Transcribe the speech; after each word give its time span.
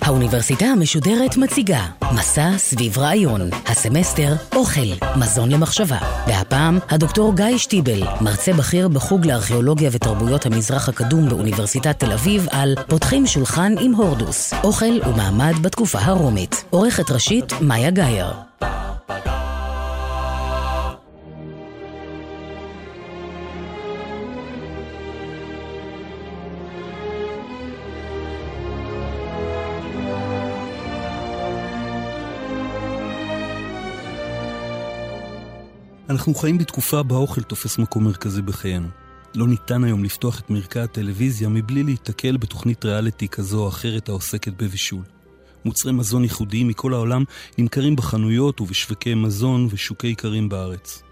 האוניברסיטה 0.00 0.64
המשודרת 0.64 1.36
מציגה 1.36 1.86
מסע 2.14 2.58
סביב 2.58 2.98
רעיון, 2.98 3.40
הסמסטר 3.66 4.34
אוכל, 4.54 5.06
מזון 5.16 5.50
למחשבה. 5.50 5.98
והפעם 6.26 6.78
הדוקטור 6.90 7.34
גיא 7.36 7.58
שטיבל, 7.58 8.02
מרצה 8.20 8.52
בכיר 8.52 8.88
בחוג 8.88 9.26
לארכיאולוגיה 9.26 9.90
ותרבויות 9.92 10.46
המזרח 10.46 10.88
הקדום 10.88 11.28
באוניברסיטת 11.28 11.98
תל 11.98 12.12
אביב 12.12 12.46
על 12.50 12.74
פותחים 12.88 13.26
שולחן 13.26 13.74
עם 13.80 13.94
הורדוס, 13.94 14.54
אוכל 14.64 15.08
ומעמד 15.08 15.54
בתקופה 15.62 15.98
הרומית. 15.98 16.64
עורכת 16.70 17.10
ראשית 17.10 17.52
מאיה 17.60 17.90
גאייר. 17.90 18.65
אנחנו 36.16 36.34
חיים 36.34 36.58
בתקופה 36.58 37.02
בה 37.02 37.16
אוכל 37.16 37.42
תופס 37.42 37.78
מקום 37.78 38.04
מרכזי 38.04 38.42
בחיינו. 38.42 38.88
לא 39.34 39.48
ניתן 39.48 39.84
היום 39.84 40.04
לפתוח 40.04 40.40
את 40.40 40.50
מרקע 40.50 40.82
הטלוויזיה 40.82 41.48
מבלי 41.48 41.82
להיתקל 41.82 42.36
בתוכנית 42.36 42.84
ריאליטי 42.84 43.28
כזו 43.28 43.62
או 43.62 43.68
אחרת 43.68 44.08
העוסקת 44.08 44.52
בבישול. 44.52 45.02
מוצרי 45.64 45.92
מזון 45.92 46.22
ייחודיים 46.22 46.68
מכל 46.68 46.94
העולם 46.94 47.24
נמכרים 47.58 47.96
בחנויות 47.96 48.60
ובשווקי 48.60 49.14
מזון 49.14 49.68
ושוקי 49.70 50.10
איכרים 50.10 50.48
בארץ. 50.48 51.02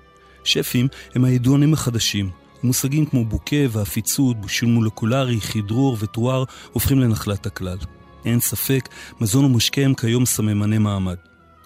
שפים 0.44 0.88
הם 1.14 1.24
הידוענים 1.24 1.72
החדשים, 1.72 2.30
ומושגים 2.64 3.06
כמו 3.06 3.24
בוקה 3.24 3.56
ועפיצות, 3.70 4.40
בושול 4.40 4.68
מולקולרי, 4.68 5.40
חידרור 5.40 5.96
וטרואר 6.00 6.44
הופכים 6.72 7.00
לנחלת 7.00 7.46
הכלל. 7.46 7.78
אין 8.24 8.40
ספק, 8.40 8.88
מזון 9.20 9.44
ומשקה 9.44 9.80
הם 9.80 9.94
כיום 9.94 10.26
סממני 10.26 10.78
מעמד. 10.78 11.16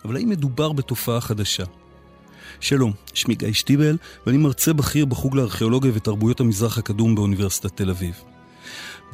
אבל 0.05 0.17
האם 0.17 0.29
מדובר 0.29 0.73
בתופעה 0.73 1.21
חדשה? 1.21 1.65
שלום, 2.61 2.93
שמי 3.15 3.35
גיא 3.35 3.53
שטיבל, 3.53 3.97
ואני 4.27 4.39
מרצה 4.39 4.73
בכיר 4.73 5.05
בחוג 5.05 5.37
לארכיאולוגיה 5.37 5.93
ותרבויות 5.95 6.41
המזרח 6.41 6.79
הקדום 6.79 7.15
באוניברסיטת 7.15 7.77
תל 7.77 7.91
אביב. 7.91 8.15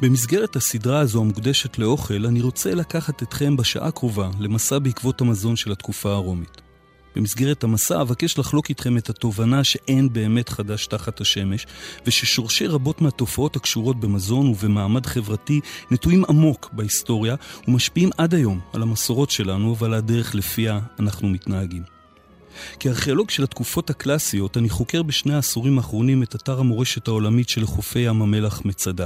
במסגרת 0.01 0.55
הסדרה 0.55 0.99
הזו 0.99 1.21
המוקדשת 1.21 1.77
לאוכל, 1.77 2.25
אני 2.25 2.41
רוצה 2.41 2.75
לקחת 2.75 3.23
אתכם 3.23 3.57
בשעה 3.57 3.87
הקרובה 3.87 4.29
למסע 4.39 4.79
בעקבות 4.79 5.21
המזון 5.21 5.55
של 5.55 5.71
התקופה 5.71 6.11
הרומית. 6.11 6.61
במסגרת 7.15 7.63
המסע 7.63 8.01
אבקש 8.01 8.37
לחלוק 8.37 8.69
איתכם 8.69 8.97
את 8.97 9.09
התובנה 9.09 9.63
שאין 9.63 10.13
באמת 10.13 10.49
חדש 10.49 10.87
תחת 10.87 11.21
השמש, 11.21 11.67
וששורשי 12.07 12.67
רבות 12.67 13.01
מהתופעות 13.01 13.55
הקשורות 13.55 13.99
במזון 13.99 14.47
ובמעמד 14.47 15.05
חברתי 15.05 15.59
נטועים 15.91 16.23
עמוק 16.29 16.69
בהיסטוריה 16.73 17.35
ומשפיעים 17.67 18.09
עד 18.17 18.33
היום 18.33 18.59
על 18.73 18.81
המסורות 18.81 19.31
שלנו 19.31 19.77
ועל 19.77 19.93
הדרך 19.93 20.35
לפיה 20.35 20.79
אנחנו 20.99 21.27
מתנהגים. 21.27 21.94
כארכיאולוג 22.79 23.29
של 23.29 23.43
התקופות 23.43 23.89
הקלאסיות, 23.89 24.57
אני 24.57 24.69
חוקר 24.69 25.03
בשני 25.03 25.33
העשורים 25.33 25.77
האחרונים 25.77 26.23
את 26.23 26.35
אתר 26.35 26.59
המורשת 26.59 27.07
העולמית 27.07 27.49
של 27.49 27.65
חופי 27.65 27.99
ים 27.99 28.21
המלח 28.21 28.61
מצדה. 28.65 29.05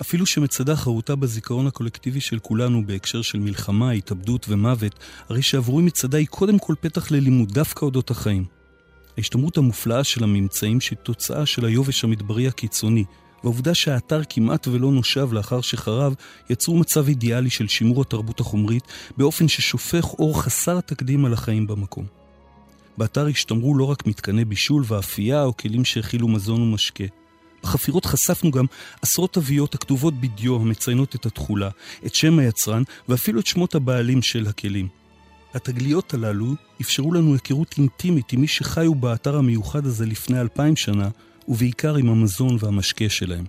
אפילו 0.00 0.26
שמצדה 0.26 0.76
חרוטה 0.76 1.16
בזיכרון 1.16 1.66
הקולקטיבי 1.66 2.20
של 2.20 2.38
כולנו 2.38 2.86
בהקשר 2.86 3.22
של 3.22 3.38
מלחמה, 3.38 3.90
התאבדות 3.90 4.46
ומוות, 4.48 4.98
הרי 5.28 5.42
שעבורי 5.42 5.82
מצדה 5.82 6.18
היא 6.18 6.26
קודם 6.26 6.58
כל 6.58 6.74
פתח 6.80 7.10
ללימוד 7.10 7.52
דווקא 7.52 7.84
אודות 7.84 8.10
החיים. 8.10 8.44
ההשתמרות 9.16 9.56
המופלאה 9.56 10.04
של 10.04 10.24
הממצאים 10.24 10.80
שהיא 10.80 10.98
תוצאה 10.98 11.46
של 11.46 11.64
היובש 11.64 12.04
המדברי 12.04 12.48
הקיצוני, 12.48 13.04
והעובדה 13.44 13.74
שהאתר 13.74 14.20
כמעט 14.28 14.68
ולא 14.68 14.92
נושב 14.92 15.32
לאחר 15.32 15.60
שחרב, 15.60 16.14
יצרו 16.50 16.76
מצב 16.76 17.08
אידיאלי 17.08 17.50
של 17.50 17.68
שימור 17.68 18.02
התרבות 18.02 18.40
החומרית 18.40 18.84
באופן 19.16 19.48
ששופך 19.48 20.04
אור 20.04 20.42
חסר 20.42 20.80
תקדים 20.80 21.24
על 21.24 21.32
החיים 21.32 21.66
במקום. 21.66 22.19
באתר 23.00 23.26
השתמרו 23.26 23.74
לא 23.74 23.84
רק 23.84 24.06
מתקני 24.06 24.44
בישול 24.44 24.84
ואפייה 24.86 25.42
או 25.44 25.56
כלים 25.56 25.84
שהכילו 25.84 26.28
מזון 26.28 26.62
ומשקה. 26.62 27.04
בחפירות 27.62 28.04
חשפנו 28.04 28.50
גם 28.50 28.64
עשרות 29.02 29.32
תוויות 29.32 29.74
הכתובות 29.74 30.20
בדיו 30.20 30.56
המציינות 30.56 31.14
את 31.14 31.26
התכולה, 31.26 31.70
את 32.06 32.14
שם 32.14 32.38
היצרן 32.38 32.82
ואפילו 33.08 33.40
את 33.40 33.46
שמות 33.46 33.74
הבעלים 33.74 34.22
של 34.22 34.46
הכלים. 34.46 34.88
התגליות 35.54 36.14
הללו 36.14 36.54
אפשרו 36.80 37.12
לנו 37.12 37.32
היכרות 37.32 37.74
אינטימית 37.78 38.32
עם 38.32 38.40
מי 38.40 38.48
שחיו 38.48 38.94
באתר 38.94 39.36
המיוחד 39.36 39.86
הזה 39.86 40.06
לפני 40.06 40.40
אלפיים 40.40 40.76
שנה, 40.76 41.08
ובעיקר 41.48 41.94
עם 41.94 42.08
המזון 42.08 42.56
והמשקה 42.60 43.08
שלהם. 43.08 43.44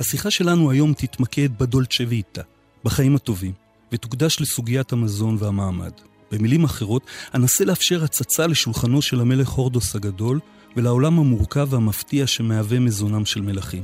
השיחה 0.00 0.30
שלנו 0.30 0.70
היום 0.70 0.94
תתמקד 0.94 1.58
בדולצ'ה 1.58 2.04
ויטה, 2.08 2.42
בחיים 2.84 3.16
הטובים, 3.16 3.52
ותוקדש 3.92 4.40
לסוגיית 4.40 4.92
המזון 4.92 5.36
והמעמד. 5.38 5.92
במילים 6.32 6.64
אחרות, 6.64 7.02
אנסה 7.34 7.64
לאפשר 7.64 8.04
הצצה 8.04 8.46
לשולחנו 8.46 9.02
של 9.02 9.20
המלך 9.20 9.48
הורדוס 9.48 9.94
הגדול 9.94 10.40
ולעולם 10.76 11.18
המורכב 11.18 11.68
והמפתיע 11.70 12.26
שמהווה 12.26 12.78
מזונם 12.78 13.24
של 13.24 13.40
מלכים. 13.40 13.82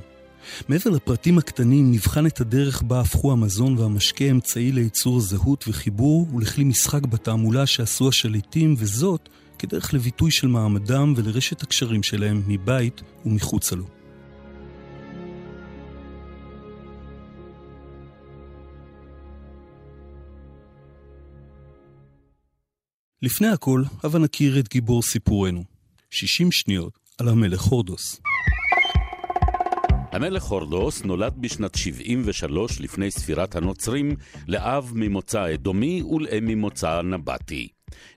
מעבר 0.69 0.91
לפרטים 0.91 1.39
הקטנים, 1.39 1.93
נבחן 1.93 2.27
את 2.27 2.41
הדרך 2.41 2.83
בה 2.83 3.01
הפכו 3.01 3.33
המזון 3.33 3.79
והמשקה 3.79 4.25
אמצעי 4.25 4.73
לייצור 4.73 5.21
זהות 5.21 5.65
וחיבור 5.69 6.29
ולכלי 6.35 6.65
משחק 6.65 7.06
בתעמולה 7.06 7.67
שעשו 7.67 8.09
השליטים, 8.09 8.75
וזאת 8.79 9.29
כדרך 9.59 9.95
לביטוי 9.95 10.31
של 10.31 10.47
מעמדם 10.47 11.15
ולרשת 11.17 11.62
הקשרים 11.62 12.03
שלהם 12.03 12.43
מבית 12.47 13.03
ומחוצה 13.27 13.77
לו. 13.77 13.96
לפני 23.22 23.49
הכל, 23.49 23.82
הבה 24.04 24.19
נכיר 24.19 24.59
את 24.59 24.69
גיבור 24.69 25.03
סיפורנו. 25.03 25.65
60 26.10 26.53
שניות 26.53 26.99
על 27.19 27.28
המלך 27.28 27.62
הורדוס. 27.62 28.21
המלך 30.12 30.44
הורדוס 30.44 31.03
נולד 31.04 31.34
בשנת 31.41 31.75
73 31.75 32.81
לפני 32.81 33.10
ספירת 33.10 33.56
הנוצרים 33.56 34.16
לאב 34.49 34.93
ממוצא 34.94 35.55
אדומי 35.55 36.03
ולאם 36.03 36.47
ממוצא 36.47 37.03
נבטי. 37.03 37.69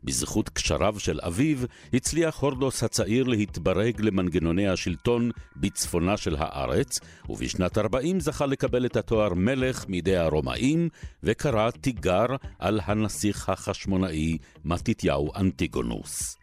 בזכות 0.04 0.50
קשריו 0.50 1.00
של 1.00 1.20
אביו, 1.22 1.58
הצליח 1.94 2.40
הורדוס 2.40 2.84
הצעיר 2.84 3.24
להתברג 3.24 4.02
למנגנוני 4.02 4.68
השלטון 4.68 5.32
בצפונה 5.56 6.18
של 6.18 6.36
הארץ, 6.40 7.00
ובשנת 7.30 7.78
40 7.78 8.20
זכה 8.20 8.46
לקבל 8.46 8.86
את 8.86 8.96
התואר 8.96 9.34
מלך 9.34 9.86
מידי 9.88 10.16
הרומאים, 10.16 10.90
וקרא 11.24 11.72
תיגר 11.72 12.26
על 12.60 12.80
הנסיך 12.84 13.50
החשמונאי 13.50 14.38
מתתיהו 14.66 15.36
אנטיגונוס. 15.36 16.38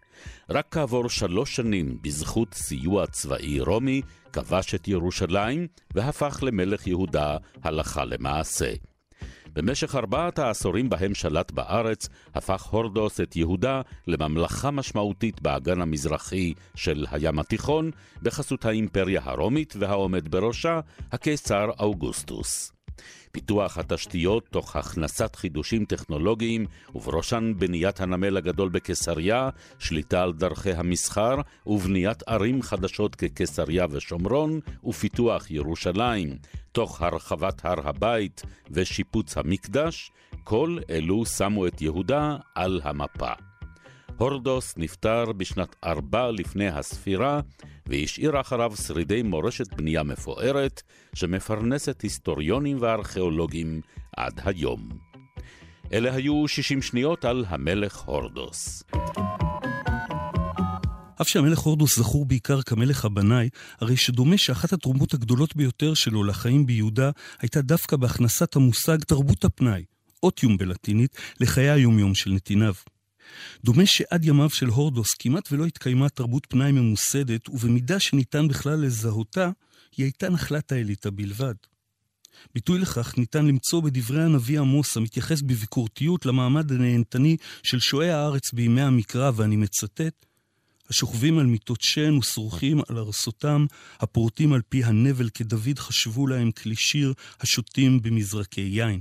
רק 0.51 0.67
כעבור 0.71 1.09
שלוש 1.09 1.57
שנים, 1.57 1.99
בזכות 2.03 2.55
סיוע 2.55 3.07
צבאי 3.07 3.61
רומי, 3.61 4.03
כבש 4.33 4.75
את 4.75 4.89
ירושלים 4.89 5.67
והפך 5.95 6.39
למלך 6.43 6.87
יהודה 6.87 7.37
הלכה 7.63 8.05
למעשה. 8.05 8.73
במשך 9.57 9.95
ארבעת 9.95 10.39
העשורים 10.39 10.89
בהם 10.89 11.15
שלט 11.15 11.51
בארץ, 11.51 12.09
הפך 12.35 12.63
הורדוס 12.63 13.21
את 13.21 13.37
יהודה 13.37 13.81
לממלכה 14.07 14.71
משמעותית 14.71 15.43
באגן 15.43 15.81
המזרחי 15.81 16.55
של 16.75 17.07
הים 17.11 17.39
התיכון, 17.39 17.91
בחסות 18.23 18.65
האימפריה 18.65 19.21
הרומית 19.25 19.75
והעומד 19.79 20.29
בראשה, 20.29 20.81
הקיסר 21.13 21.71
אוגוסטוס. 21.79 22.76
פיתוח 23.37 23.79
התשתיות 23.79 24.49
תוך 24.51 24.77
הכנסת 24.77 25.37
חידושים 25.37 25.85
טכנולוגיים, 25.85 26.67
ובראשן 26.95 27.53
בניית 27.59 28.01
הנמל 28.01 28.37
הגדול 28.37 28.69
בקיסריה, 28.69 29.49
שליטה 29.79 30.23
על 30.23 30.33
דרכי 30.33 30.73
המסחר, 30.73 31.35
ובניית 31.67 32.23
ערים 32.27 32.63
חדשות 32.63 33.15
כקיסריה 33.15 33.87
ושומרון, 33.91 34.61
ופיתוח 34.85 35.51
ירושלים, 35.51 36.37
תוך 36.73 37.03
הרחבת 37.03 37.65
הר 37.65 37.89
הבית 37.89 38.43
ושיפוץ 38.71 39.39
המקדש, 39.39 40.11
כל 40.45 40.79
אלו 40.91 41.27
שמו 41.27 41.67
את 41.67 41.83
יהודה 41.83 42.37
על 42.55 42.81
המפה. 42.85 43.33
הורדוס 44.19 44.75
נפטר 44.77 45.33
בשנת 45.33 45.77
ארבע 45.85 46.31
לפני 46.31 46.69
הספירה, 46.69 47.41
והשאיר 47.87 48.41
אחריו 48.41 48.73
שרידי 48.77 49.23
מורשת 49.23 49.75
בנייה 49.75 50.03
מפוארת, 50.03 50.83
שמפרנסת 51.15 52.01
היסטוריונים 52.01 52.77
וארכיאולוגים 52.81 53.81
עד 54.17 54.41
היום. 54.45 54.89
אלה 55.93 56.15
היו 56.15 56.49
60 56.49 56.83
שניות 56.83 57.25
על 57.25 57.45
המלך 57.49 58.01
הורדוס. 58.01 58.83
אף 61.21 61.29
שהמלך 61.29 61.59
הורדוס 61.59 61.99
זכור 61.99 62.27
בעיקר 62.27 62.63
כמלך 62.63 63.05
הבנאי, 63.05 63.49
הרי 63.81 63.97
שדומה 63.97 64.39
שאחת 64.39 64.73
התרומות 64.73 65.15
הגדולות 65.15 65.57
ביותר 65.57 65.95
שלו 65.95 66.25
לחיים 66.25 66.67
ביהודה 66.67 67.11
הייתה 67.41 67.63
דווקא 67.63 67.97
בהכנסת 67.97 68.57
המושג 68.57 68.99
תרבות 68.99 69.45
הפנאי, 69.45 69.85
אוטיום 70.23 70.57
בלטינית, 70.57 71.17
לחיי 71.41 71.71
היומיום 71.71 72.15
של 72.15 72.31
נתיניו. 72.31 72.75
דומה 73.65 73.87
שעד 73.87 74.25
ימיו 74.25 74.51
של 74.51 74.67
הורדוס 74.67 75.15
כמעט 75.19 75.53
ולא 75.53 75.67
התקיימה 75.67 76.09
תרבות 76.09 76.47
פנאי 76.49 76.73
ממוסדת, 76.73 77.49
ובמידה 77.49 78.01
שניתן 78.01 78.49
בכלל 78.49 78.81
לזהותה, 78.81 79.51
היא 79.97 80.05
הייתה 80.05 80.29
נחלת 80.29 80.73
האליטה 80.73 81.11
בלבד. 81.11 81.55
ביטוי 82.55 82.79
לכך 82.79 83.19
ניתן 83.19 83.47
למצוא 83.47 83.83
בדברי 83.83 84.23
הנביא 84.23 84.61
עמוס, 84.61 84.97
המתייחס 84.97 85.43
בביקורתיות 85.43 86.27
למעמד 86.27 86.73
הנהנתני 86.73 87.37
של 87.63 87.81
שועי 87.81 88.11
הארץ 88.11 88.53
בימי 88.53 88.83
המקרא, 88.83 89.31
ואני 89.37 89.57
מצטט, 89.57 90.27
השוכבים 90.91 91.39
על 91.39 91.47
מיטות 91.47 91.79
שן 91.81 92.17
ושרוכים 92.17 92.81
על 92.89 92.99
ארסותם, 92.99 93.67
הפורטים 94.01 94.53
על 94.53 94.63
פי 94.69 94.85
הנבל 94.85 95.29
כדוד 95.29 95.79
חשבו 95.79 96.27
להם 96.27 96.51
כלי 96.51 96.77
שיר, 96.77 97.15
השותים 97.41 98.03
במזרקי 98.03 98.61
יין. 98.61 99.01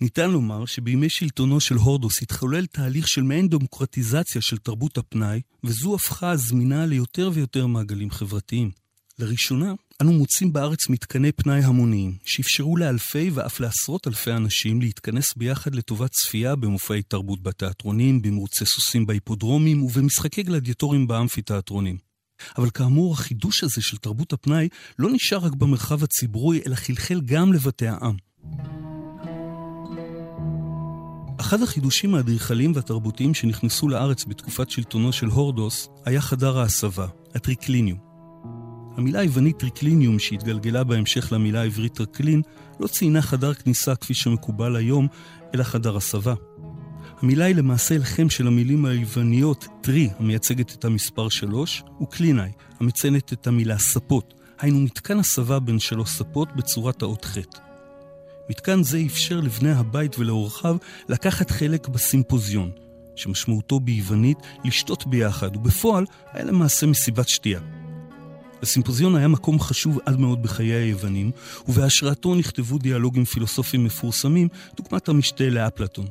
ניתן 0.00 0.30
לומר 0.30 0.66
שבימי 0.66 1.08
שלטונו 1.08 1.60
של 1.60 1.74
הורדוס 1.74 2.22
התחולל 2.22 2.66
תהליך 2.66 3.08
של 3.08 3.22
מעין 3.22 3.48
דמוקרטיזציה 3.48 4.42
של 4.42 4.58
תרבות 4.58 4.98
הפנאי, 4.98 5.40
וזו 5.64 5.94
הפכה 5.94 6.36
זמינה 6.36 6.86
ליותר 6.86 7.30
ויותר 7.34 7.66
מעגלים 7.66 8.10
חברתיים. 8.10 8.70
לראשונה, 9.18 9.74
אנו 10.00 10.12
מוצאים 10.12 10.52
בארץ 10.52 10.88
מתקני 10.88 11.32
פנאי 11.32 11.64
המוניים, 11.64 12.16
שאפשרו 12.24 12.76
לאלפי 12.76 13.30
ואף 13.34 13.60
לעשרות 13.60 14.06
אלפי 14.06 14.32
אנשים 14.32 14.80
להתכנס 14.80 15.34
ביחד 15.36 15.74
לטובת 15.74 16.10
צפייה 16.10 16.56
במופעי 16.56 17.02
תרבות 17.02 17.42
בתיאטרונים, 17.42 18.22
במרוצי 18.22 18.66
סוסים 18.66 19.06
בהיפודרומים 19.06 19.82
ובמשחקי 19.82 20.42
גלדיאטורים 20.42 21.06
באמפיתיאטרונים. 21.06 21.96
אבל 22.58 22.70
כאמור, 22.70 23.12
החידוש 23.12 23.64
הזה 23.64 23.82
של 23.82 23.96
תרבות 23.96 24.32
הפנאי 24.32 24.68
לא 24.98 25.10
נשאר 25.12 25.38
רק 25.38 25.52
במרחב 25.52 26.04
הציבורי, 26.04 26.60
אלא 26.66 26.74
חלחל 26.74 27.20
גם 27.24 27.52
לבתי 27.52 27.86
העם. 27.86 28.16
אחד 31.40 31.62
החידושים 31.62 32.14
האדריכליים 32.14 32.72
והתרבותיים 32.74 33.34
שנכנסו 33.34 33.88
לארץ 33.88 34.24
בתקופת 34.24 34.70
שלטונו 34.70 35.12
של 35.12 35.26
הורדוס 35.26 35.88
היה 36.04 36.20
חדר 36.20 36.58
ההסבה, 36.58 37.06
הטריקליניום. 37.34 37.98
המילה 38.96 39.20
היוונית 39.20 39.58
טריקליניום, 39.58 40.18
שהתגלגלה 40.18 40.84
בהמשך 40.84 41.32
למילה 41.32 41.60
העברית 41.60 41.94
טרקלין, 41.94 42.42
לא 42.80 42.86
ציינה 42.86 43.22
חדר 43.22 43.54
כניסה 43.54 43.94
כפי 43.94 44.14
שמקובל 44.14 44.76
היום, 44.76 45.08
אלא 45.54 45.62
חדר 45.62 45.96
הסבה. 45.96 46.34
המילה 47.22 47.44
היא 47.44 47.56
למעשה 47.56 47.94
הלחם 47.94 48.30
של 48.30 48.46
המילים 48.46 48.84
היווניות 48.84 49.66
טרי, 49.80 50.08
המייצגת 50.18 50.74
את 50.74 50.84
המספר 50.84 51.28
שלוש, 51.28 51.82
וקלינאי, 52.02 52.50
המציינת 52.80 53.32
את 53.32 53.46
המילה 53.46 53.78
ספות, 53.78 54.34
היינו 54.58 54.80
מתקן 54.80 55.18
הסבה 55.18 55.58
בין 55.58 55.78
שלוש 55.78 56.10
ספות 56.10 56.56
בצורת 56.56 57.02
האות 57.02 57.24
ח'. 57.24 57.69
מתקן 58.50 58.82
זה 58.82 59.02
אפשר 59.06 59.40
לבני 59.40 59.72
הבית 59.72 60.18
ולאורחיו 60.18 60.76
לקחת 61.08 61.50
חלק 61.50 61.88
בסימפוזיון, 61.88 62.70
שמשמעותו 63.16 63.80
ביוונית 63.80 64.38
לשתות 64.64 65.06
ביחד, 65.06 65.56
ובפועל 65.56 66.04
היה 66.32 66.44
למעשה 66.44 66.86
מסיבת 66.86 67.28
שתייה. 67.28 67.60
לסימפוזיון 68.62 69.16
היה 69.16 69.28
מקום 69.28 69.60
חשוב 69.60 69.98
עד 70.06 70.20
מאוד 70.20 70.42
בחיי 70.42 70.72
היוונים, 70.72 71.30
ובהשראתו 71.68 72.34
נכתבו 72.34 72.78
דיאלוגים 72.78 73.24
פילוסופיים 73.24 73.84
מפורסמים, 73.84 74.48
דוגמת 74.76 75.08
המשתה 75.08 75.44
לאפלטון. 75.44 76.06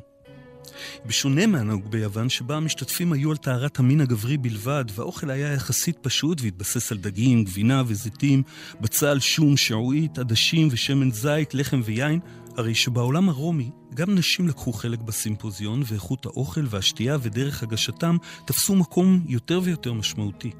בשונה 1.06 1.46
מהנהוג 1.46 1.90
ביוון, 1.90 2.28
שבה 2.28 2.56
המשתתפים 2.56 3.12
היו 3.12 3.30
על 3.30 3.36
טהרת 3.36 3.78
המין 3.78 4.00
הגברי 4.00 4.36
בלבד, 4.36 4.84
והאוכל 4.94 5.30
היה 5.30 5.52
יחסית 5.52 5.98
פשוט 6.02 6.40
והתבסס 6.40 6.92
על 6.92 6.98
דגים, 6.98 7.44
גבינה 7.44 7.82
וזיתים, 7.86 8.42
בצל, 8.80 9.20
שום, 9.20 9.56
שעועית, 9.56 10.18
עדשים 10.18 10.68
ושמן 10.70 11.10
זית, 11.10 11.54
לחם 11.54 11.80
ויין, 11.84 12.20
הרי 12.56 12.74
שבעולם 12.74 13.28
הרומי 13.28 13.70
גם 13.94 14.14
נשים 14.14 14.48
לקחו 14.48 14.72
חלק 14.72 14.98
בסימפוזיון, 14.98 15.82
ואיכות 15.86 16.26
האוכל 16.26 16.64
והשתייה 16.68 17.16
ודרך 17.22 17.62
הגשתם 17.62 18.16
תפסו 18.44 18.74
מקום 18.74 19.24
יותר 19.28 19.60
ויותר 19.64 19.92
משמעותי. 19.92 20.50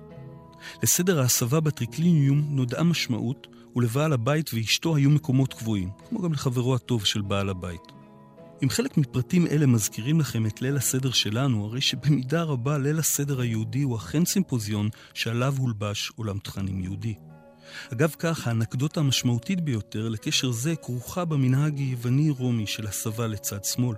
לסדר 0.83 1.21
ההסבה 1.21 1.61
בטריקליניום 1.61 2.45
נודעה 2.51 2.83
משמעות, 2.83 3.47
ולבעל 3.77 4.13
הבית 4.13 4.51
ואשתו 4.55 4.97
היו 4.97 5.11
מקומות 5.11 5.55
קבועים, 5.55 5.91
כמו 6.09 6.23
גם 6.23 6.33
לחברו 6.33 6.75
הטוב 6.75 7.05
של 7.05 7.21
בעל 7.21 7.49
הבית. 7.49 8.00
אם 8.63 8.71
חלק 8.71 8.97
מפרטים 8.99 9.47
אלה 9.47 9.67
מזכירים 9.67 10.21
לכם 10.21 10.47
את 10.47 10.63
ליל 10.63 10.77
הסדר 10.77 11.11
שלנו, 11.11 11.65
הרי 11.65 11.81
שבמידה 11.81 12.43
רבה 12.43 12.79
ליל 12.79 12.99
הסדר 12.99 13.41
היהודי 13.41 13.83
הוא 13.83 13.97
אכן 13.97 14.25
סימפוזיון 14.25 14.89
שעליו 15.15 15.55
הולבש 15.59 16.13
עולם 16.17 16.39
תכנים 16.39 16.81
יהודי. 16.81 17.15
אגב 17.93 18.15
כך, 18.19 18.47
האנקדוטה 18.47 19.01
המשמעותית 19.01 19.61
ביותר 19.61 20.09
לקשר 20.09 20.51
זה 20.51 20.77
כרוכה 20.77 21.25
במנהג 21.25 21.79
היווני-רומי 21.79 22.67
של 22.67 22.87
הסבה 22.87 23.27
לצד 23.27 23.65
שמאל. 23.65 23.97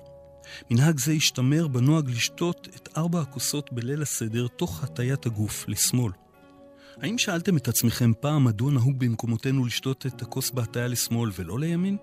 מנהג 0.71 0.99
זה 0.99 1.13
השתמר 1.13 1.69
בנוהג 1.69 2.11
לשתות 2.11 2.69
את 2.77 2.89
ארבע 2.97 3.21
הכוסות 3.21 3.73
בליל 3.73 4.03
הסדר 4.03 4.47
תוך 4.47 4.85
הטיית 4.85 5.27
הגוף 5.27 5.65
לשמאל. 5.69 6.13
האם 6.97 7.19
שאלתם 7.19 7.57
את 7.57 7.69
עצמכם 7.69 8.13
פעם 8.21 8.45
מדוע 8.45 8.71
נהוג 8.71 8.99
במקומותינו 8.99 9.65
לשתות 9.65 10.07
את 10.07 10.23
הכוס 10.23 10.51
בהטיה 10.51 10.89
לשמאל 10.89 11.31
ולא 11.39 11.59
לימין? 11.59 11.97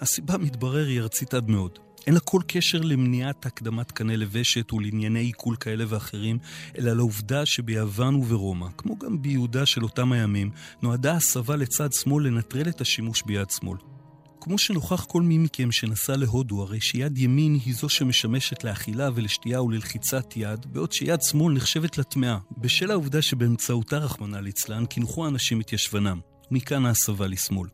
הסיבה, 0.00 0.38
מתברר, 0.38 0.86
היא 0.86 1.00
ארצית 1.00 1.34
עד 1.34 1.48
מאוד. 1.48 1.78
אין 2.06 2.14
לה 2.14 2.20
כל 2.20 2.42
קשר 2.46 2.80
למניעת 2.80 3.46
הקדמת 3.46 3.92
קנה 3.92 4.16
לבשת 4.16 4.72
ולענייני 4.72 5.20
עיכול 5.20 5.56
כאלה 5.56 5.84
ואחרים, 5.88 6.38
אלא 6.78 6.92
לעובדה 6.92 7.46
שביוון 7.46 8.14
וברומא, 8.14 8.66
כמו 8.76 8.98
גם 8.98 9.22
ביהודה 9.22 9.66
של 9.66 9.82
אותם 9.82 10.12
הימים, 10.12 10.50
נועדה 10.82 11.12
הסבה 11.12 11.56
לצד 11.56 11.92
שמאל 11.92 12.26
לנטרל 12.26 12.68
את 12.68 12.80
השימוש 12.80 13.22
ביד 13.22 13.50
שמאל. 13.50 13.78
כמו 14.40 14.58
שנוכח 14.58 15.04
כל 15.04 15.22
מי 15.22 15.38
מכם 15.38 15.72
שנסע 15.72 16.16
להודו, 16.16 16.62
הרי 16.62 16.80
שיד 16.80 17.18
ימין 17.18 17.58
היא 17.64 17.74
זו 17.74 17.88
שמשמשת 17.88 18.64
לאכילה 18.64 19.08
ולשתייה 19.14 19.62
וללחיצת 19.62 20.36
יד, 20.36 20.66
בעוד 20.72 20.92
שיד 20.92 21.20
שמאל 21.22 21.54
נחשבת 21.54 21.98
לטמאה, 21.98 22.38
בשל 22.58 22.90
העובדה 22.90 23.22
שבאמצעותה, 23.22 23.98
רחמנא 23.98 24.36
ליצלן, 24.36 24.86
קינחו 24.86 25.24
האנשים 25.24 25.60
את 25.60 25.72
ישבנם. 25.72 26.20
מכאן 26.50 26.86
ההסבה 26.86 27.26
לשמאל. 27.26 27.68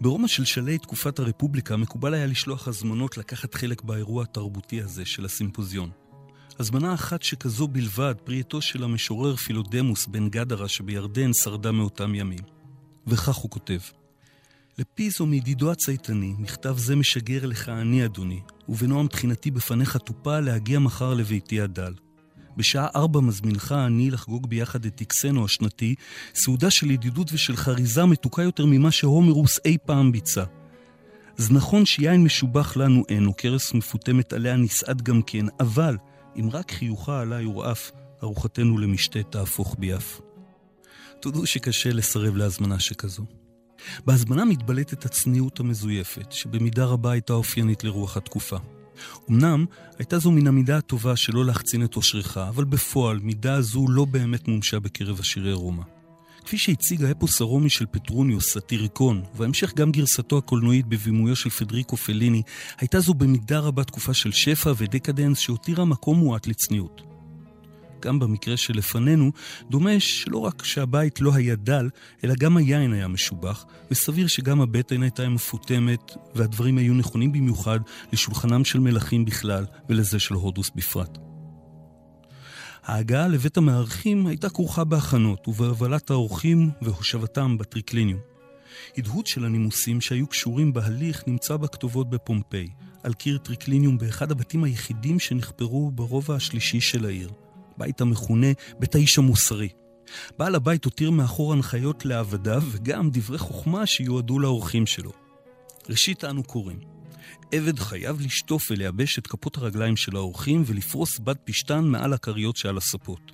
ברומא 0.00 0.28
של 0.28 0.44
שלהי 0.44 0.78
תקופת 0.78 1.18
הרפובליקה 1.18 1.76
מקובל 1.76 2.14
היה 2.14 2.26
לשלוח 2.26 2.68
הזמנות 2.68 3.18
לקחת 3.18 3.54
חלק 3.54 3.82
באירוע 3.82 4.22
התרבותי 4.22 4.82
הזה 4.82 5.04
של 5.04 5.24
הסימפוזיון. 5.24 5.90
הזמנה 6.58 6.94
אחת 6.94 7.22
שכזו 7.22 7.68
בלבד, 7.68 8.14
פרי 8.24 8.40
עטו 8.40 8.60
של 8.60 8.84
המשורר 8.84 9.36
פילודמוס 9.36 10.06
בן 10.06 10.28
גדרה 10.28 10.68
שבירדן, 10.68 11.32
שרדה 11.32 11.72
מאותם 11.72 12.14
ימים. 12.14 12.38
וכך 13.06 13.36
הוא 13.36 13.50
כותב: 13.50 13.78
לפיזו 14.78 15.26
מידידו 15.26 15.72
הצייתני, 15.72 16.34
מכתב 16.38 16.74
זה 16.78 16.96
משגר 16.96 17.46
לך 17.46 17.68
אני, 17.68 18.04
אדוני, 18.04 18.40
ובנועם 18.68 19.08
תחינתי 19.08 19.50
בפניך 19.50 19.96
טופה 19.96 20.40
להגיע 20.40 20.78
מחר 20.78 21.14
לביתי 21.14 21.60
הדל. 21.60 21.94
בשעה 22.56 22.86
ארבע 22.96 23.20
מזמינך 23.20 23.74
אני 23.86 24.10
לחגוג 24.10 24.46
ביחד 24.48 24.84
את 24.84 24.94
טקסנו 24.94 25.44
השנתי, 25.44 25.94
סעודה 26.34 26.70
של 26.70 26.90
ידידות 26.90 27.32
ושל 27.32 27.56
חריזה 27.56 28.04
מתוקה 28.04 28.42
יותר 28.42 28.66
ממה 28.66 28.90
שהומרוס 28.90 29.60
אי 29.64 29.76
פעם 29.86 30.12
ביצע. 30.12 30.44
אז 31.38 31.52
נכון 31.52 31.86
שיין 31.86 32.24
משובח 32.24 32.76
לנו 32.76 33.02
אין, 33.08 33.28
וכרס 33.28 33.74
מפותמת 33.74 34.32
עליה 34.32 34.56
נסעד 34.56 35.02
גם 35.02 35.22
כן, 35.22 35.46
אבל 35.60 35.96
אם 36.36 36.48
רק 36.52 36.70
חיוכה 36.70 37.20
עליי 37.20 37.46
ירעף, 37.46 37.92
ארוחתנו 38.22 38.78
למשתה 38.78 39.22
תהפוך 39.22 39.76
ביעף. 39.78 40.20
תודו 41.20 41.46
שקשה 41.46 41.92
לסרב 41.92 42.36
להזמנה 42.36 42.78
שכזו. 42.78 43.24
בהזמנה 44.06 44.44
מתבלטת 44.44 45.04
הצניעות 45.04 45.60
המזויפת, 45.60 46.32
שבמידה 46.32 46.84
רבה 46.84 47.12
הייתה 47.12 47.32
אופיינית 47.32 47.84
לרוח 47.84 48.16
התקופה. 48.16 48.56
אמנם 49.30 49.64
הייתה 49.98 50.18
זו 50.18 50.30
מן 50.30 50.46
המידה 50.46 50.76
הטובה 50.76 51.16
שלא 51.16 51.44
להחצין 51.44 51.84
את 51.84 51.96
אושרך, 51.96 52.36
אבל 52.36 52.64
בפועל 52.64 53.18
מידה 53.18 53.60
זו 53.60 53.86
לא 53.88 54.04
באמת 54.04 54.48
מומשה 54.48 54.80
בקרב 54.80 55.20
עשירי 55.20 55.52
רומא. 55.52 55.82
כפי 56.44 56.58
שהציג 56.58 57.04
האפוס 57.04 57.40
הרומי 57.40 57.70
של 57.70 57.86
פטרוניוס, 57.90 58.52
סאטיריקון, 58.52 59.22
ובהמשך 59.34 59.74
גם 59.74 59.92
גרסתו 59.92 60.38
הקולנועית 60.38 60.86
בבימויו 60.86 61.36
של 61.36 61.50
פדריקו 61.50 61.96
פליני, 61.96 62.42
הייתה 62.78 63.00
זו 63.00 63.14
במידה 63.14 63.58
רבה 63.58 63.84
תקופה 63.84 64.14
של 64.14 64.32
שפע 64.32 64.72
ודקדנס 64.76 65.38
שהותירה 65.38 65.84
מקום 65.84 66.18
מועט 66.18 66.46
לצניעות. 66.46 67.15
גם 68.06 68.18
במקרה 68.18 68.56
שלפנינו, 68.56 69.32
דומה 69.70 70.00
שלא 70.00 70.38
רק 70.38 70.64
שהבית 70.64 71.20
לא 71.20 71.34
היה 71.34 71.56
דל, 71.56 71.88
אלא 72.24 72.34
גם 72.38 72.56
היין 72.56 72.92
היה 72.92 73.08
משובח, 73.08 73.64
וסביר 73.90 74.26
שגם 74.26 74.60
הבטן 74.60 75.02
הייתה 75.02 75.28
מפותמת, 75.28 76.12
והדברים 76.34 76.78
היו 76.78 76.94
נכונים 76.94 77.32
במיוחד 77.32 77.80
לשולחנם 78.12 78.64
של 78.64 78.80
מלכים 78.80 79.24
בכלל, 79.24 79.64
ולזה 79.88 80.18
של 80.18 80.34
הודוס 80.34 80.70
בפרט. 80.74 81.18
ההגעה 82.84 83.28
לבית 83.28 83.56
המארחים 83.56 84.26
הייתה 84.26 84.48
כרוכה 84.50 84.84
בהכנות 84.84 85.48
ובהובלת 85.48 86.10
האורחים 86.10 86.70
והושבתם 86.82 87.58
בטריקליניום. 87.58 88.20
הדהוד 88.98 89.26
של 89.26 89.44
הנימוסים 89.44 90.00
שהיו 90.00 90.26
קשורים 90.26 90.72
בהליך 90.72 91.22
נמצא 91.26 91.56
בכתובות 91.56 92.10
בפומפיי, 92.10 92.68
על 93.02 93.14
קיר 93.14 93.38
טריקליניום 93.38 93.98
באחד 93.98 94.30
הבתים 94.30 94.64
היחידים 94.64 95.18
שנחפרו 95.20 95.90
ברובע 95.90 96.34
השלישי 96.34 96.80
של 96.80 97.04
העיר. 97.04 97.45
בית 97.78 98.00
המכונה 98.00 98.46
בית 98.78 98.94
האיש 98.94 99.18
המוסרי. 99.18 99.68
בעל 100.38 100.54
הבית 100.54 100.84
הותיר 100.84 101.10
מאחור 101.10 101.52
הנחיות 101.52 102.04
לעבדיו 102.04 102.62
וגם 102.70 103.10
דברי 103.10 103.38
חוכמה 103.38 103.86
שיועדו 103.86 104.38
לאורחים 104.38 104.86
שלו. 104.86 105.12
ראשית 105.88 106.24
אנו 106.24 106.42
קוראים: 106.42 106.78
עבד 107.52 107.78
חייב 107.78 108.20
לשטוף 108.20 108.70
ולייבש 108.70 109.18
את 109.18 109.26
כפות 109.26 109.56
הרגליים 109.56 109.96
של 109.96 110.16
האורחים 110.16 110.62
ולפרוס 110.66 111.18
בד 111.18 111.36
פשתן 111.44 111.84
מעל 111.84 112.12
הכריות 112.12 112.56
שעל 112.56 112.76
הספות. 112.76 113.32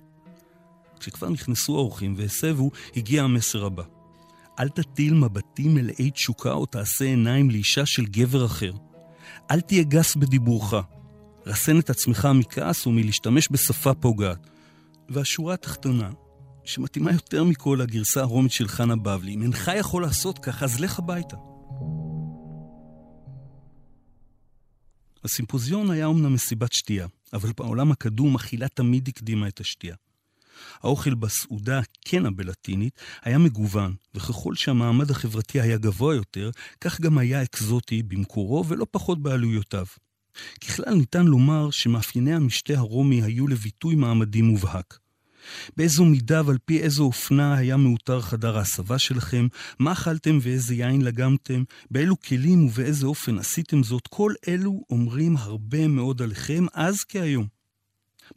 כשכבר 1.00 1.28
נכנסו 1.28 1.76
האורחים 1.76 2.14
והסבו, 2.16 2.70
הגיע 2.96 3.22
המסר 3.22 3.64
הבא. 3.64 3.82
אל 4.60 4.68
תטיל 4.68 5.14
מבטים 5.14 5.74
מלאי 5.74 6.10
תשוקה 6.10 6.52
או 6.52 6.66
תעשה 6.66 7.04
עיניים 7.04 7.50
לאישה 7.50 7.86
של 7.86 8.06
גבר 8.06 8.46
אחר. 8.46 8.72
אל 9.50 9.60
תהיה 9.60 9.82
גס 9.82 10.16
בדיבורך. 10.16 10.74
רסן 11.46 11.78
את 11.78 11.90
עצמך 11.90 12.28
מכעס 12.34 12.86
ומלהשתמש 12.86 13.48
בשפה 13.50 13.94
פוגעת. 13.94 14.50
והשורה 15.08 15.54
התחתונה, 15.54 16.10
שמתאימה 16.64 17.12
יותר 17.12 17.44
מכל 17.44 17.78
לגרסה 17.82 18.20
הרומית 18.20 18.52
של 18.52 18.68
חנה 18.68 18.96
בבלי, 18.96 19.34
אם 19.34 19.42
אינך 19.42 19.70
יכול 19.78 20.02
לעשות 20.02 20.38
כך, 20.38 20.62
אז 20.62 20.80
לך 20.80 20.98
הביתה. 20.98 21.36
הסימפוזיון 25.24 25.90
היה 25.90 26.06
אומנם 26.06 26.34
מסיבת 26.34 26.72
שתייה, 26.72 27.06
אבל 27.32 27.52
בעולם 27.56 27.92
הקדום 27.92 28.34
אכילה 28.34 28.68
תמיד 28.68 29.08
הקדימה 29.08 29.48
את 29.48 29.60
השתייה. 29.60 29.94
האוכל 30.82 31.14
בסעודה, 31.14 31.80
קנה 32.04 32.30
בלטינית, 32.30 33.00
היה 33.22 33.38
מגוון, 33.38 33.94
וככל 34.14 34.54
שהמעמד 34.54 35.10
החברתי 35.10 35.60
היה 35.60 35.78
גבוה 35.78 36.14
יותר, 36.14 36.50
כך 36.80 37.00
גם 37.00 37.18
היה 37.18 37.42
אקזוטי 37.42 38.02
במקורו 38.02 38.64
ולא 38.68 38.86
פחות 38.90 39.22
בעלויותיו. 39.22 39.86
ככלל 40.60 40.94
ניתן 40.94 41.26
לומר 41.26 41.70
שמאפייני 41.70 42.34
המשתה 42.34 42.78
הרומי 42.78 43.22
היו 43.22 43.48
לביטוי 43.48 43.94
מעמדי 43.94 44.42
מובהק. 44.42 44.98
באיזו 45.76 46.04
מידה 46.04 46.42
ועל 46.46 46.58
פי 46.64 46.80
איזו 46.80 47.04
אופנה 47.04 47.54
היה 47.54 47.76
מאותר 47.76 48.20
חדר 48.20 48.58
ההסבה 48.58 48.98
שלכם, 48.98 49.46
מה 49.78 49.92
אכלתם 49.92 50.38
ואיזה 50.42 50.74
יין 50.74 51.02
לגמתם, 51.02 51.62
באילו 51.90 52.20
כלים 52.20 52.66
ובאיזה 52.66 53.06
אופן 53.06 53.38
עשיתם 53.38 53.82
זאת, 53.82 54.06
כל 54.08 54.32
אלו 54.48 54.84
אומרים 54.90 55.36
הרבה 55.36 55.88
מאוד 55.88 56.22
עליכם 56.22 56.66
אז 56.74 57.04
כהיום. 57.08 57.46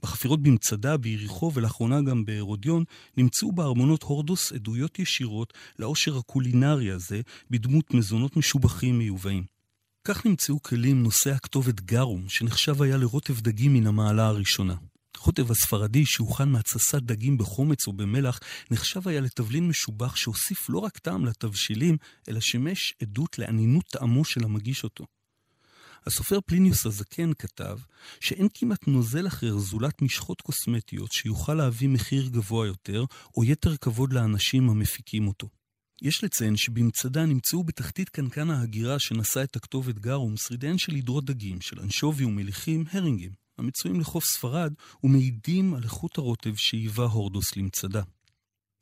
בחפירות 0.01 0.41
במצדה, 0.41 0.97
ביריחו 0.97 1.51
ולאחרונה 1.53 2.01
גם 2.01 2.25
בהרודיון, 2.25 2.83
נמצאו 3.17 3.51
בארמונות 3.51 4.03
הורדוס 4.03 4.53
עדויות 4.53 4.99
ישירות 4.99 5.53
לעושר 5.79 6.17
הקולינרי 6.17 6.91
הזה, 6.91 7.21
בדמות 7.49 7.93
מזונות 7.93 8.37
משובחים 8.37 8.97
מיובאים. 8.97 9.54
כך 10.07 10.25
נמצאו 10.25 10.61
כלים 10.63 11.03
נושאי 11.03 11.31
הכתובת 11.31 11.79
גרום, 11.81 12.29
שנחשב 12.29 12.81
היה 12.81 12.97
לרוטב 12.97 13.39
דגים 13.39 13.73
מן 13.73 13.87
המעלה 13.87 14.27
הראשונה. 14.27 14.75
חוטב 15.17 15.51
הספרדי 15.51 16.05
שהוכן 16.05 16.49
מהתססת 16.49 17.01
דגים 17.01 17.37
בחומץ 17.37 17.87
או 17.87 17.93
במלח, 17.93 18.39
נחשב 18.71 19.07
היה 19.07 19.21
לתבלין 19.21 19.67
משובח 19.67 20.15
שהוסיף 20.15 20.69
לא 20.69 20.79
רק 20.79 20.97
טעם 20.97 21.25
לתבשילים, 21.25 21.97
אלא 22.29 22.39
שימש 22.39 22.93
עדות 23.01 23.39
לאנינות 23.39 23.85
טעמו 23.85 24.25
של 24.25 24.43
המגיש 24.43 24.83
אותו. 24.83 25.05
הסופר 26.05 26.39
פליניוס 26.45 26.85
הזקן 26.85 27.31
כתב 27.39 27.77
שאין 28.19 28.47
כמעט 28.53 28.87
נוזל 28.87 29.27
אחר 29.27 29.57
זולת 29.57 30.01
משחות 30.01 30.41
קוסמטיות 30.41 31.11
שיוכל 31.11 31.53
להביא 31.53 31.89
מחיר 31.89 32.27
גבוה 32.27 32.67
יותר, 32.67 33.05
או 33.37 33.43
יתר 33.43 33.77
כבוד 33.77 34.13
לאנשים 34.13 34.69
המפיקים 34.69 35.27
אותו. 35.27 35.47
יש 36.01 36.23
לציין 36.23 36.57
שבמצדה 36.57 37.25
נמצאו 37.25 37.63
בתחתית 37.63 38.09
קנקן 38.09 38.49
ההגירה 38.49 38.99
שנשא 38.99 39.43
את 39.43 39.55
הכתובת 39.55 39.99
גרום 39.99 40.37
שרידיהן 40.37 40.77
של 40.77 40.95
אידרות 40.95 41.25
דגים, 41.25 41.61
של 41.61 41.79
אנשובי 41.79 42.25
ומליחים, 42.25 42.83
הרינגים, 42.91 43.31
המצויים 43.57 43.99
לחוף 43.99 44.23
ספרד 44.23 44.73
ומעידים 45.03 45.73
על 45.73 45.83
איכות 45.83 46.17
הרוטב 46.17 46.55
שייבא 46.55 47.05
הורדוס 47.05 47.55
למצדה. 47.55 48.01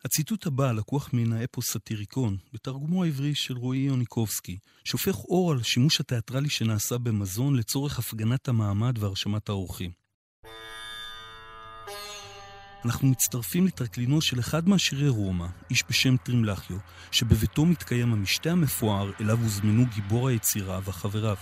הציטוט 0.06 0.48
הבא 0.48 0.72
לקוח 0.72 1.10
מן 1.14 1.34
האפוס 1.34 1.72
סאטיריקון, 1.74 2.38
בתרגומו 2.54 3.04
העברי 3.04 3.36
של 3.36 3.58
רועי 3.58 3.80
יוניקובסקי, 3.80 4.58
שופך 4.84 5.16
אור 5.16 5.52
על 5.52 5.60
השימוש 5.60 6.00
התיאטרלי 6.00 6.50
שנעשה 6.50 6.98
במזון 6.98 7.56
לצורך 7.56 8.00
הפגנת 8.00 8.48
המעמד 8.48 8.98
והרשמת 9.00 9.50
האורחים. 9.50 9.92
אנחנו 12.86 13.08
מצטרפים 13.08 13.68
לטרקלינו 13.68 14.22
של 14.22 14.40
אחד 14.40 14.70
מהשירי 14.70 15.10
רומא, 15.10 15.48
איש 15.70 15.84
בשם 15.90 16.18
טרימלחיו, 16.18 16.78
שבביתו 17.12 17.66
מתקיים 17.66 18.14
המשתה 18.14 18.52
המפואר 18.52 19.12
אליו 19.22 19.40
הוזמנו 19.40 19.86
גיבור 19.96 20.28
היצירה 20.28 20.80
וחבריו. 20.84 21.36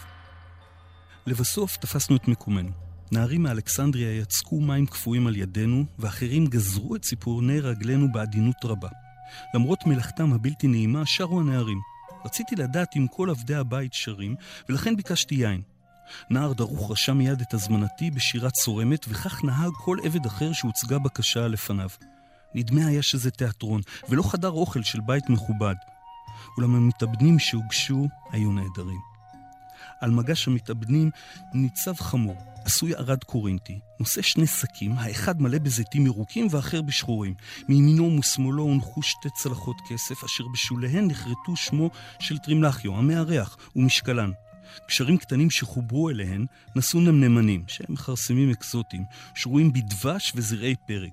לבסוף 1.27 1.77
תפסנו 1.77 2.15
את 2.15 2.27
מקומנו. 2.27 2.71
נערים 3.11 3.43
מאלכסנדריה 3.43 4.17
יצקו 4.17 4.59
מים 4.59 4.85
קפואים 4.85 5.27
על 5.27 5.35
ידינו, 5.35 5.85
ואחרים 5.99 6.47
גזרו 6.47 6.95
את 6.95 7.01
ציפורני 7.01 7.59
רגלינו 7.59 8.11
בעדינות 8.11 8.55
רבה. 8.63 8.89
למרות 9.53 9.85
מלאכתם 9.85 10.33
הבלתי 10.33 10.67
נעימה, 10.67 11.05
שרו 11.05 11.39
הנערים. 11.39 11.79
רציתי 12.25 12.55
לדעת 12.55 12.95
אם 12.97 13.07
כל 13.07 13.29
עבדי 13.29 13.55
הבית 13.55 13.93
שרים, 13.93 14.35
ולכן 14.69 14.95
ביקשתי 14.95 15.35
יין. 15.35 15.61
נער 16.29 16.53
דרוך 16.53 16.91
רשם 16.91 17.17
מיד 17.17 17.41
את 17.41 17.53
הזמנתי 17.53 18.11
בשירה 18.11 18.49
צורמת, 18.49 19.05
וכך 19.09 19.43
נהג 19.43 19.71
כל 19.73 19.97
עבד 20.03 20.25
אחר 20.25 20.53
שהוצגה 20.53 20.99
בקשה 20.99 21.47
לפניו. 21.47 21.89
נדמה 22.55 22.85
היה 22.85 23.01
שזה 23.01 23.31
תיאטרון, 23.31 23.81
ולא 24.09 24.23
חדר 24.23 24.51
אוכל 24.51 24.83
של 24.83 24.99
בית 24.99 25.29
מכובד. 25.29 25.75
אולם 26.57 26.75
המתאבנים 26.75 27.39
שהוגשו 27.39 28.07
היו 28.31 28.51
נהדרים. 28.51 29.11
על 30.01 30.11
מגש 30.11 30.47
המתאבנים 30.47 31.09
ניצב 31.53 31.93
חמור, 31.95 32.35
עשוי 32.65 32.95
ערד 32.95 33.23
קורינטי, 33.23 33.79
נושא 33.99 34.21
שני 34.21 34.47
שקים, 34.47 34.91
האחד 34.97 35.41
מלא 35.41 35.59
בזיתים 35.59 36.05
ירוקים 36.05 36.47
והאחר 36.51 36.81
בשחורים. 36.81 37.33
מימינו 37.69 38.03
ומשמאלו 38.03 38.63
הונחו 38.63 39.01
שתי 39.01 39.29
צלחות 39.29 39.75
כסף, 39.89 40.23
אשר 40.23 40.43
בשוליהן 40.53 41.07
נחרטו 41.07 41.55
שמו 41.55 41.89
של 42.19 42.37
טרימלחיו, 42.37 42.97
המארח, 42.97 43.57
ומשקלן. 43.75 44.31
קשרים 44.87 45.17
קטנים 45.17 45.49
שחוברו 45.49 46.09
אליהן 46.09 46.45
נשאו 46.75 46.99
נמנמנים, 46.99 47.63
שהם 47.67 47.93
מכרסמים 47.93 48.51
אקזוטיים, 48.51 49.03
שרויים 49.35 49.73
בדבש 49.73 50.33
וזרעי 50.35 50.75
פרג. 50.87 51.11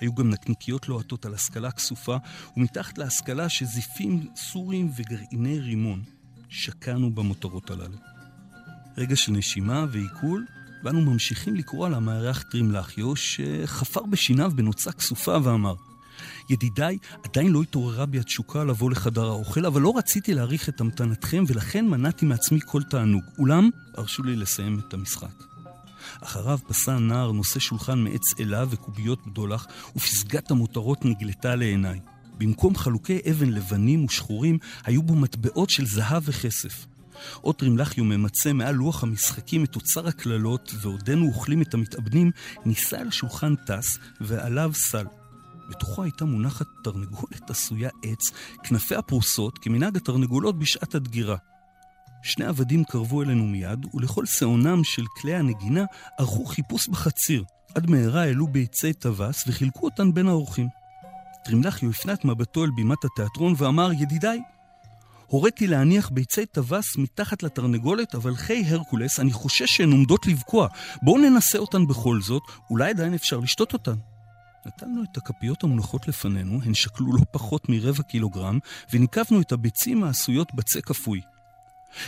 היו 0.00 0.14
גם 0.14 0.30
נקניקיות 0.30 0.88
לוהטות 0.88 1.26
על 1.26 1.34
השכלה 1.34 1.70
כסופה, 1.70 2.16
ומתחת 2.56 2.98
להשכלה 2.98 3.48
שזיפים 3.48 4.26
סורים 4.36 4.90
וגרעיני 4.96 5.58
רימון. 5.58 6.02
שקענו 6.48 7.10
במותרות 7.10 7.70
הללו. 7.70 7.96
רגע 8.96 9.16
של 9.16 9.32
נשימה 9.32 9.86
ועיכול, 9.92 10.46
ואנו 10.84 11.00
ממשיכים 11.00 11.54
לקרוא 11.56 11.86
על 11.86 11.94
המארח 11.94 12.42
טרימלחיו, 12.50 13.16
שחפר 13.16 14.02
בשיניו 14.02 14.52
בנוצה 14.54 14.92
כסופה 14.92 15.36
ואמר, 15.42 15.74
ידידיי, 16.50 16.98
עדיין 17.24 17.52
לא 17.52 17.62
התעוררה 17.62 18.06
בי 18.06 18.18
התשוקה 18.18 18.64
לבוא 18.64 18.90
לחדר 18.90 19.24
האוכל, 19.24 19.66
אבל 19.66 19.80
לא 19.80 19.94
רציתי 19.96 20.34
להעריך 20.34 20.68
את 20.68 20.80
המתנתכם, 20.80 21.44
ולכן 21.48 21.86
מנעתי 21.86 22.26
מעצמי 22.26 22.58
כל 22.64 22.82
תענוג. 22.82 23.22
אולם, 23.38 23.70
הרשו 23.96 24.22
לי 24.22 24.36
לסיים 24.36 24.80
את 24.88 24.94
המשחק. 24.94 25.44
אחריו 26.20 26.58
פסע 26.68 26.92
הנער 26.92 27.32
נושא 27.32 27.60
שולחן 27.60 27.98
מעץ 27.98 28.40
אלה 28.40 28.64
וקוביות 28.70 29.26
בדולח, 29.26 29.66
ופסגת 29.96 30.50
המותרות 30.50 31.04
נגלתה 31.04 31.56
לעיניי. 31.56 32.00
במקום 32.38 32.76
חלוקי 32.76 33.18
אבן 33.30 33.48
לבנים 33.48 34.04
ושחורים, 34.04 34.58
היו 34.84 35.02
בו 35.02 35.14
מטבעות 35.14 35.70
של 35.70 35.86
זהב 35.86 36.22
וכסף. 36.26 36.86
אוטרים 37.44 37.78
לחיו 37.78 38.04
ממצה 38.04 38.52
מעל 38.52 38.74
לוח 38.74 39.02
המשחקים 39.02 39.64
את 39.64 39.76
אוצר 39.76 40.08
הקללות, 40.08 40.74
ועודנו 40.80 41.26
אוכלים 41.26 41.62
את 41.62 41.74
המתאבנים, 41.74 42.30
נישא 42.66 42.96
אל 42.96 43.08
השולחן 43.08 43.54
טס, 43.56 43.98
ועליו 44.20 44.70
סל. 44.74 45.04
בתוכו 45.68 46.02
הייתה 46.02 46.24
מונחת 46.24 46.66
תרנגולת 46.84 47.50
עשויה 47.50 47.90
עץ, 48.04 48.30
כנפיה 48.62 49.02
פרוסות, 49.02 49.58
כמנהג 49.58 49.96
התרנגולות 49.96 50.58
בשעת 50.58 50.94
הדגירה. 50.94 51.36
שני 52.22 52.44
עבדים 52.44 52.84
קרבו 52.84 53.22
אלינו 53.22 53.44
מיד, 53.44 53.86
ולקול 53.94 54.26
שאונם 54.26 54.84
של 54.84 55.04
כלי 55.20 55.34
הנגינה 55.34 55.84
ערכו 56.18 56.44
חיפוש 56.44 56.88
בחציר. 56.88 57.44
עד 57.74 57.90
מהרה 57.90 58.22
העלו 58.22 58.46
ביצי 58.46 58.92
טווס 58.92 59.44
וחילקו 59.46 59.84
אותן 59.84 60.14
בין 60.14 60.28
האורחים. 60.28 60.68
טרימלחיו 61.44 61.90
הפנה 61.90 62.12
את 62.12 62.24
מבטו 62.24 62.64
אל 62.64 62.70
בימת 62.70 63.04
התיאטרון 63.04 63.54
ואמר, 63.56 63.92
ידידיי, 63.92 64.40
הוריתי 65.26 65.66
להניח 65.66 66.10
ביצי 66.10 66.46
טווס 66.46 66.96
מתחת 66.96 67.42
לתרנגולת, 67.42 68.14
אבל 68.14 68.34
חי 68.34 68.64
הרקולס, 68.68 69.20
אני 69.20 69.32
חושש 69.32 69.76
שהן 69.76 69.92
עומדות 69.92 70.26
לבקוע. 70.26 70.68
בואו 71.02 71.18
ננסה 71.18 71.58
אותן 71.58 71.86
בכל 71.86 72.20
זאת, 72.20 72.42
אולי 72.70 72.90
עדיין 72.90 73.14
אפשר 73.14 73.38
לשתות 73.38 73.72
אותן. 73.72 73.94
נטלנו 74.66 75.02
את 75.02 75.16
הכפיות 75.16 75.64
המונחות 75.64 76.08
לפנינו, 76.08 76.60
הן 76.64 76.74
שקלו 76.74 77.12
לא 77.12 77.22
פחות 77.30 77.68
מרבע 77.68 78.02
קילוגרם, 78.02 78.58
וניקבנו 78.92 79.40
את 79.40 79.52
הביצים 79.52 80.04
העשויות 80.04 80.54
בצק 80.54 80.86
כפוי. 80.86 81.20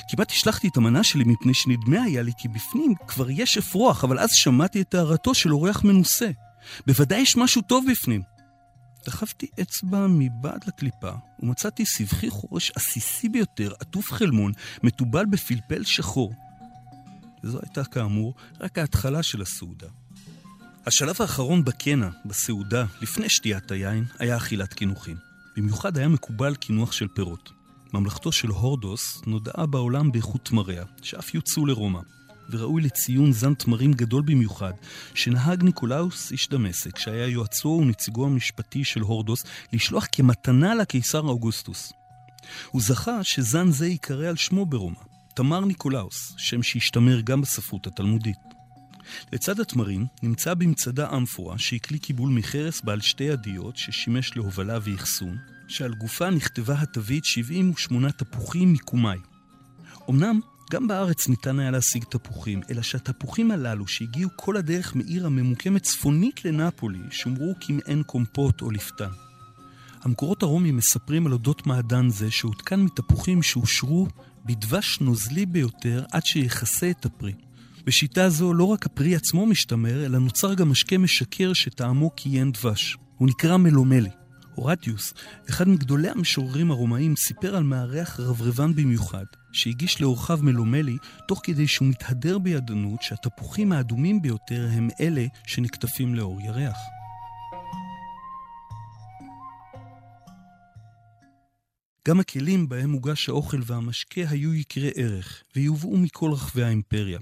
כמעט 0.09 0.31
השלכתי 0.31 0.69
את 0.69 0.77
המנה 0.77 1.05
שלי 1.05 1.25
מפני 1.25 1.55
שנדמה 1.55 2.03
היה 2.03 2.23
לי 2.23 2.33
כי 2.39 2.49
בפנים 2.49 2.95
כבר 3.07 3.31
יש 3.31 3.59
אפרוח, 3.59 4.05
אבל 4.05 4.19
אז 4.19 4.31
שמעתי 4.33 4.81
את 4.81 4.95
הערתו 4.95 5.35
של 5.35 5.53
אורח 5.53 5.85
מנוסה. 5.85 6.31
בוודאי 6.87 7.21
יש 7.21 7.37
משהו 7.37 7.63
טוב 7.63 7.85
בפנים. 7.91 8.23
דחפתי 9.07 9.47
אצבע 9.61 10.07
מבעד 10.07 10.65
לקליפה, 10.67 11.11
ומצאתי 11.41 11.87
סבכי 11.87 12.31
חורש 12.31 12.73
עסיסי 12.77 13.29
ביותר, 13.29 13.73
עטוף 13.81 14.13
חלמון, 14.13 14.53
מתובל 14.83 15.27
בפלפל 15.27 15.85
שחור. 15.85 16.35
וזו 17.45 17.59
הייתה 17.63 17.85
כאמור 17.85 18.35
רק 18.61 18.79
ההתחלה 18.79 19.23
של 19.23 19.43
הסעודה. 19.43 19.87
השלב 20.87 21.17
האחרון 21.21 21.65
בקנה, 21.65 22.11
בסעודה, 22.25 22.85
לפני 23.01 23.29
שתיית 23.29 23.71
היין, 23.71 24.05
היה 24.19 24.37
אכילת 24.37 24.75
קינוחים. 24.75 25.17
במיוחד 25.57 25.99
היה 25.99 26.09
מקובל 26.09 26.55
קינוח 26.55 26.93
של 26.93 27.09
פירות. 27.09 27.51
ממלכתו 27.95 28.33
של 28.33 28.49
הורדוס 28.49 29.23
נודעה 29.27 29.67
בעולם 29.67 30.13
באיכות 30.13 30.53
תמריה, 30.53 30.83
שאף 31.03 31.35
יוצאו 31.35 31.67
לרומא. 31.67 32.01
וראוי 32.51 32.83
לציון 32.83 33.33
זן 33.33 33.55
תמרים 33.55 33.93
גדול 33.93 34.23
במיוחד, 34.23 34.73
שנהג 35.15 35.63
ניקולאוס 35.63 36.33
איש 36.33 36.49
דמשק, 36.49 36.99
שהיה 36.99 37.27
יועצו 37.27 37.79
ונציגו 37.83 38.27
המשפטי 38.27 38.85
של 38.85 39.01
הורדוס, 39.01 39.45
לשלוח 39.73 40.07
כמתנה 40.13 40.75
לקיסר 40.75 41.21
אוגוסטוס. 41.21 41.93
הוא 42.71 42.83
זכה 42.83 43.25
שזן 43.25 43.71
זה 43.71 43.87
ייקרא 43.87 44.29
על 44.29 44.37
שמו 44.37 44.67
ברומא, 44.67 45.01
תמר 45.35 45.65
ניקולאוס, 45.65 46.35
שם 46.37 46.63
שהשתמר 46.63 47.21
גם 47.21 47.41
בספרות 47.41 47.87
התלמודית. 47.87 48.60
לצד 49.33 49.61
התמרים 49.61 50.07
נמצא 50.23 50.55
במצדה 50.55 51.17
אמפורה 51.17 51.59
שהיא 51.59 51.81
כלי 51.81 51.99
קיבול 51.99 52.31
מחרס 52.31 52.81
בעל 52.81 53.01
שתי 53.01 53.25
ידיות 53.25 53.77
ששימש 53.77 54.37
להובלה 54.37 54.79
ואחסון, 54.83 55.37
שעל 55.69 55.95
גופה 55.95 56.31
נכתבה 56.31 56.75
התווית 56.75 57.25
78 57.25 58.13
תפוחים 58.13 58.73
מקומאי. 58.73 59.19
אמנם 60.11 60.41
גם 60.71 60.89
בארץ 60.89 61.29
ניתן 61.29 61.59
היה 61.59 61.71
להשיג 61.71 62.05
תפוחים, 62.05 62.61
אלא 62.71 62.83
שהתפוחים 62.83 63.51
הללו 63.51 63.87
שהגיעו 63.87 64.31
כל 64.37 64.57
הדרך 64.57 64.97
מעיר 64.97 65.27
הממוקמת 65.27 65.83
צפונית 65.83 66.45
לנפולי, 66.45 66.99
שומרו 67.11 67.55
כמעין 67.61 68.03
קומפוט 68.03 68.63
או 68.63 68.71
לפתן. 68.71 69.11
המקורות 70.03 70.43
הרומיים 70.43 70.77
מספרים 70.77 71.27
על 71.27 71.33
אודות 71.33 71.67
מעדן 71.67 72.09
זה 72.09 72.31
שהותקן 72.31 72.81
מתפוחים 72.81 73.43
שאושרו 73.43 74.07
בדבש 74.45 75.01
נוזלי 75.01 75.47
ביותר 75.47 76.05
עד 76.13 76.27
שיכסה 76.27 76.91
את 76.91 77.05
הפרי. 77.05 77.33
בשיטה 77.85 78.29
זו 78.29 78.55
לא 78.55 78.65
רק 78.65 78.87
הפרי 78.87 79.15
עצמו 79.15 79.47
משתמר, 79.47 80.07
אלא 80.07 80.19
נוצר 80.19 80.55
גם 80.55 80.71
משקה 80.71 80.99
משקר 80.99 81.53
שטעמו 81.53 82.11
קיין 82.11 82.53
דבש. 82.53 82.97
הוא 83.17 83.29
נקרא 83.29 83.57
מלומלי. 83.57 84.11
הורטיוס, 84.55 85.15
אחד 85.51 85.69
מגדולי 85.69 86.09
המשוררים 86.09 86.71
הרומאים, 86.71 87.17
סיפר 87.17 87.57
על 87.57 87.63
מארח 87.63 88.21
רברבן 88.21 88.75
במיוחד, 88.75 89.25
שהגיש 89.53 90.01
לאורחיו 90.01 90.39
מלומלי, 90.43 90.97
תוך 91.29 91.41
כדי 91.43 91.69
שהוא 91.69 91.89
מתהדר 91.89 92.39
בידענות 92.39 93.03
שהתפוחים 93.03 93.73
האדומים 93.73 94.23
ביותר 94.23 94.69
הם 94.73 94.89
אלה 95.01 95.27
שנקטפים 95.47 96.15
לאור 96.15 96.41
ירח. 96.41 96.77
גם 102.09 102.21
הכלים 102.21 102.69
בהם 102.69 102.93
הוגש 102.93 103.29
האוכל 103.29 103.61
והמשקה 103.67 104.21
היו 104.29 104.55
יקרי 104.55 104.91
ערך, 104.97 105.43
ויובאו 105.57 105.97
מכל 105.97 106.31
רחבי 106.33 106.63
האימפריה. 106.63 107.19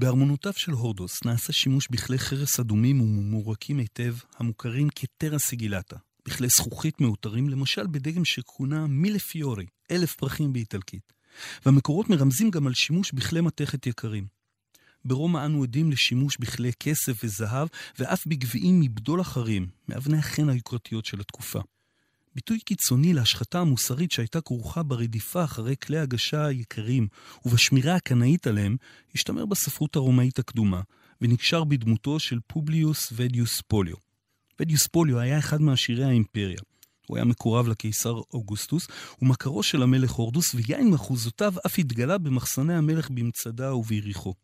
בארמונותיו 0.00 0.52
של 0.56 0.72
הורדוס 0.72 1.24
נעשה 1.24 1.52
שימוש 1.52 1.88
בכלי 1.90 2.18
חרס 2.18 2.60
אדומים 2.60 3.00
וממורקים 3.00 3.78
היטב, 3.78 4.14
המוכרים 4.36 4.88
כטרה 4.94 5.38
סיגילטה, 5.38 5.96
בכלי 6.26 6.48
זכוכית 6.48 7.00
מאותרים, 7.00 7.48
למשל 7.48 7.86
בדגם 7.86 8.24
שכונה 8.24 8.86
מילפיורי, 8.86 9.66
אלף 9.90 10.14
פרחים 10.14 10.52
באיטלקית. 10.52 11.12
והמקורות 11.66 12.10
מרמזים 12.10 12.50
גם 12.50 12.66
על 12.66 12.74
שימוש 12.74 13.12
בכלי 13.12 13.40
מתכת 13.40 13.86
יקרים. 13.86 14.26
ברומא 15.04 15.46
אנו 15.46 15.62
עדים 15.62 15.90
לשימוש 15.90 16.36
בכלי 16.40 16.70
כסף 16.80 17.24
וזהב, 17.24 17.68
ואף 17.98 18.26
בגביעים 18.26 18.80
מבדול 18.80 19.20
אחרים, 19.20 19.66
מאבני 19.88 20.18
החן 20.18 20.48
היוקרתיות 20.48 21.04
של 21.04 21.20
התקופה. 21.20 21.60
ביטוי 22.34 22.60
קיצוני 22.60 23.14
להשחתה 23.14 23.60
המוסרית 23.60 24.10
שהייתה 24.10 24.40
כרוכה 24.40 24.82
ברדיפה 24.82 25.44
אחרי 25.44 25.74
כלי 25.82 25.98
הגשה 25.98 26.46
היקרים 26.46 27.08
ובשמירה 27.44 27.94
הקנאית 27.94 28.46
עליהם, 28.46 28.76
השתמר 29.14 29.46
בספרות 29.46 29.96
הרומאית 29.96 30.38
הקדומה, 30.38 30.80
ונקשר 31.20 31.64
בדמותו 31.64 32.18
של 32.18 32.38
פובליוס 32.46 33.12
ודיוס 33.12 33.60
פוליו. 33.60 33.96
ודיוס 34.60 34.86
פוליו 34.86 35.18
היה 35.18 35.38
אחד 35.38 35.60
מעשירי 35.60 36.04
האימפריה. 36.04 36.60
הוא 37.06 37.16
היה 37.16 37.24
מקורב 37.24 37.68
לקיסר 37.68 38.20
אוגוסטוס, 38.34 38.88
ומכרו 39.22 39.62
של 39.62 39.82
המלך 39.82 40.10
הורדוס, 40.10 40.54
ויין 40.54 40.90
מאחוזותיו 40.90 41.54
אף 41.66 41.78
התגלה 41.78 42.18
במחסני 42.18 42.74
המלך 42.74 43.10
במצדה 43.10 43.74
וביריחו. 43.74 44.34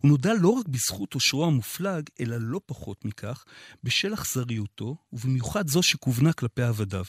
הוא 0.00 0.08
נודע 0.08 0.34
לא 0.40 0.48
רק 0.48 0.68
בזכות 0.68 1.14
עושרו 1.14 1.44
המופלג, 1.46 2.02
אלא 2.20 2.36
לא 2.40 2.60
פחות 2.66 3.04
מכך, 3.04 3.44
בשל 3.82 4.14
אכזריותו, 4.14 4.96
ובמיוחד 5.12 5.68
זו 5.68 5.82
שכוונה 5.82 6.32
כלפי 6.32 6.62
עבדיו. 6.62 7.04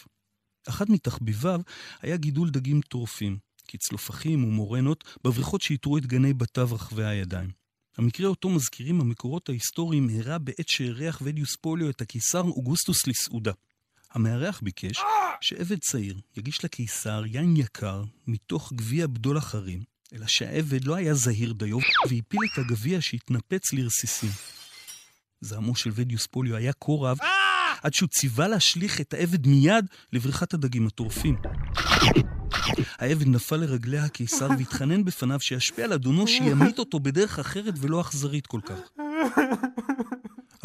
אחד 0.69 0.91
מתחביביו 0.91 1.61
היה 2.01 2.17
גידול 2.17 2.49
דגים 2.49 2.81
טורפים, 2.81 3.37
כצלופחים 3.67 4.43
ומורנות, 4.43 5.03
בבריכות 5.23 5.61
שאיתרו 5.61 5.97
את 5.97 6.05
גני 6.05 6.33
בתיו 6.33 6.69
רחבי 6.71 7.03
הידיים. 7.03 7.49
המקרה 7.97 8.27
אותו 8.27 8.49
מזכירים 8.49 9.01
המקורות 9.01 9.49
ההיסטוריים 9.49 10.09
אירע 10.09 10.37
בעת 10.37 10.69
שאירח 10.69 11.19
ודיוס 11.23 11.55
פוליו 11.55 11.89
את 11.89 12.01
הקיסר 12.01 12.41
אוגוסטוס 12.41 13.07
לסעודה. 13.07 13.51
המארח 14.11 14.61
ביקש 14.63 14.97
שעבד 15.41 15.79
צעיר 15.79 16.19
יגיש 16.37 16.65
לקיסר 16.65 17.23
יין 17.25 17.57
יקר 17.57 18.03
מתוך 18.27 18.73
גביע 18.73 19.07
בדול 19.07 19.37
אחרים, 19.37 19.83
אלא 20.15 20.27
שהעבד 20.27 20.85
לא 20.85 20.95
היה 20.95 21.13
זהיר 21.13 21.53
דיו 21.53 21.77
והפיל 22.09 22.39
את 22.53 22.57
הגביע 22.57 23.01
שהתנפץ 23.01 23.73
לרסיסים. 23.73 24.29
זעמו 25.41 25.75
של 25.75 25.91
ודיוס 25.93 26.27
פוליו 26.27 26.55
היה 26.55 26.73
כה 26.73 26.91
רב, 26.91 27.17
עד 27.83 27.93
שהוא 27.93 28.09
ציווה 28.09 28.47
להשליך 28.47 29.01
את 29.01 29.13
העבד 29.13 29.47
מיד 29.47 29.85
לבריכת 30.13 30.53
הדגים 30.53 30.87
הטורפים. 30.87 31.35
העבד 32.97 33.27
נפל 33.27 33.55
לרגלי 33.55 33.99
הקיסר 33.99 34.49
והתחנן 34.57 35.03
בפניו 35.05 35.39
שישפיע 35.39 35.85
על 35.85 35.93
אדונו 35.93 36.27
שימית 36.27 36.79
אותו 36.79 36.99
בדרך 36.99 37.39
אחרת 37.39 37.73
ולא 37.77 38.01
אכזרית 38.01 38.47
כל 38.47 38.59
כך. 38.65 38.79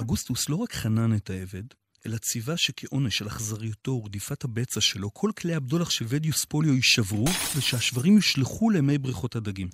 אגוסטוס 0.00 0.48
לא 0.48 0.56
רק 0.56 0.72
חנן 0.72 1.14
את 1.14 1.30
העבד, 1.30 1.64
אלא 2.06 2.16
ציווה 2.18 2.56
שכעונש 2.56 3.22
על 3.22 3.28
אכזריותו 3.28 3.90
ורדיפת 3.90 4.44
הבצע 4.44 4.80
שלו, 4.80 5.14
כל 5.14 5.30
כלי 5.38 5.54
הבדולח 5.54 5.90
של 5.90 6.04
ודיוס 6.08 6.44
פוליו 6.44 6.74
יישברו, 6.74 7.24
ושהשברים 7.56 8.16
יושלכו 8.16 8.70
למי 8.70 8.98
בריכות 8.98 9.36
הדגים. 9.36 9.68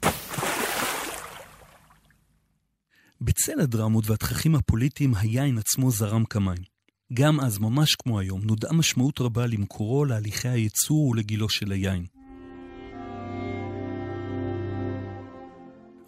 בצל 3.20 3.60
הדרמות 3.60 4.10
והתככים 4.10 4.54
הפוליטיים, 4.54 5.14
היין 5.14 5.58
עצמו 5.58 5.90
זרם 5.90 6.24
כמים. 6.24 6.62
גם 7.12 7.40
אז, 7.40 7.58
ממש 7.58 7.94
כמו 7.94 8.20
היום, 8.20 8.40
נודעה 8.44 8.72
משמעות 8.72 9.20
רבה 9.20 9.46
למקורו, 9.46 10.04
להליכי 10.04 10.48
הייצור 10.48 11.08
ולגילו 11.08 11.48
של 11.48 11.72
היין. 11.72 12.06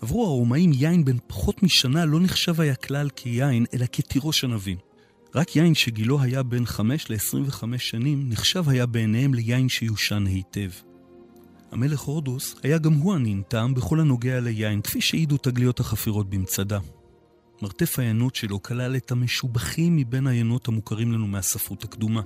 עברו 0.02 0.26
הרומאים 0.26 0.72
יין 0.72 1.04
בן 1.04 1.16
פחות 1.26 1.62
משנה 1.62 2.04
לא 2.04 2.20
נחשב 2.20 2.60
היה 2.60 2.74
כלל 2.74 3.08
כיין, 3.16 3.66
אלא 3.74 3.86
כתירוש 3.92 4.44
ענבים. 4.44 4.87
רק 5.34 5.56
יין 5.56 5.74
שגילו 5.74 6.20
היה 6.20 6.42
בין 6.42 6.66
5 6.66 7.10
ל-25 7.10 7.78
שנים, 7.78 8.28
נחשב 8.28 8.68
היה 8.68 8.86
בעיניהם 8.86 9.34
ליין 9.34 9.68
שיושן 9.68 10.26
היטב. 10.26 10.70
המלך 11.70 12.00
הורדוס 12.00 12.54
היה 12.62 12.78
גם 12.78 12.92
הוא 12.92 13.14
אנין 13.14 13.42
טעם 13.48 13.74
בכל 13.74 14.00
הנוגע 14.00 14.40
ליין, 14.40 14.80
כפי 14.82 15.00
שהעידו 15.00 15.36
תגליות 15.36 15.80
החפירות 15.80 16.30
במצדה. 16.30 16.78
מרתף 17.62 17.98
היינות 17.98 18.34
שלו 18.34 18.62
כלל 18.62 18.96
את 18.96 19.10
המשובחים 19.10 19.96
מבין 19.96 20.26
היינות 20.26 20.68
המוכרים 20.68 21.12
לנו 21.12 21.26
מהספרות 21.26 21.84
הקדומה. 21.84 22.22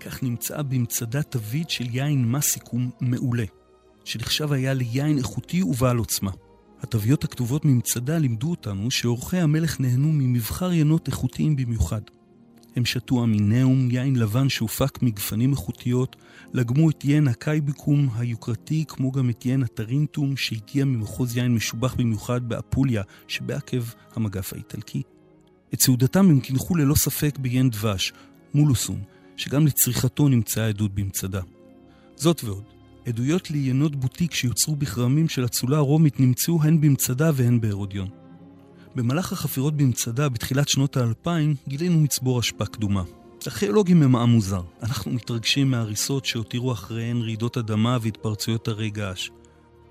כך 0.00 0.22
נמצאה 0.22 0.62
במצדה 0.62 1.22
תווית 1.22 1.70
של 1.70 1.86
יין 1.90 2.32
מסיקום 2.32 2.90
מעולה, 3.00 3.44
שנחשב 4.04 4.52
היה 4.52 4.74
ליין 4.74 5.18
איכותי 5.18 5.62
ובעל 5.62 5.96
עוצמה. 5.96 6.30
התוויות 6.82 7.24
הכתובות 7.24 7.64
ממצדה 7.64 8.18
לימדו 8.18 8.50
אותנו 8.50 8.90
שאורחי 8.90 9.38
המלך 9.38 9.80
נהנו 9.80 10.08
ממבחר 10.12 10.72
יינות 10.72 11.08
איכותיים 11.08 11.56
במיוחד. 11.56 12.00
הם 12.76 12.84
שתו 12.84 13.24
אמינאום, 13.24 13.90
יין 13.90 14.16
לבן 14.16 14.48
שהופק 14.48 15.02
מגפנים 15.02 15.52
איכותיות, 15.52 16.16
לגמו 16.52 16.90
את 16.90 17.04
יין 17.04 17.28
הקייביקום 17.28 18.08
היוקרתי, 18.16 18.84
כמו 18.88 19.12
גם 19.12 19.30
את 19.30 19.46
יין 19.46 19.62
הטרינטום 19.62 20.36
שהגיע 20.36 20.84
ממחוז 20.84 21.36
יין 21.36 21.54
משובח 21.54 21.94
במיוחד 21.94 22.48
באפוליה, 22.48 23.02
שבעקב 23.28 23.82
המגף 24.14 24.52
האיטלקי. 24.52 25.02
את 25.74 25.80
סעודתם 25.80 26.30
הם 26.30 26.40
קינחו 26.40 26.76
ללא 26.76 26.94
ספק 26.94 27.38
ביין 27.38 27.70
דבש, 27.70 28.12
מולוסום, 28.54 29.00
שגם 29.36 29.66
לצריכתו 29.66 30.28
נמצאה 30.28 30.68
עדות 30.68 30.94
במצדה. 30.94 31.40
זאת 32.16 32.44
ועוד, 32.44 32.64
עדויות 33.08 33.50
לעיינות 33.50 33.96
בוטיק 33.96 34.34
שיוצרו 34.34 34.76
בכרמים 34.76 35.28
של 35.28 35.44
אצולה 35.44 35.76
הרומית 35.76 36.20
נמצאו 36.20 36.62
הן 36.62 36.80
במצדה 36.80 37.30
והן 37.34 37.60
בהרודיון. 37.60 38.08
במהלך 38.94 39.32
החפירות 39.32 39.76
במצדה 39.76 40.28
בתחילת 40.28 40.68
שנות 40.68 40.96
האלפיים 40.96 41.54
גילינו 41.68 42.00
מצבור 42.00 42.40
אשפה 42.40 42.66
קדומה. 42.66 43.02
ארכיאולוגים 43.46 44.02
הם 44.02 44.16
עם 44.16 44.30
מוזר. 44.30 44.62
אנחנו 44.82 45.12
מתרגשים 45.12 45.70
מההריסות 45.70 46.24
שהותירו 46.24 46.72
אחריהן 46.72 47.22
רעידות 47.22 47.58
אדמה 47.58 47.98
והתפרצויות 48.02 48.68
הרי 48.68 48.90
געש. 48.90 49.30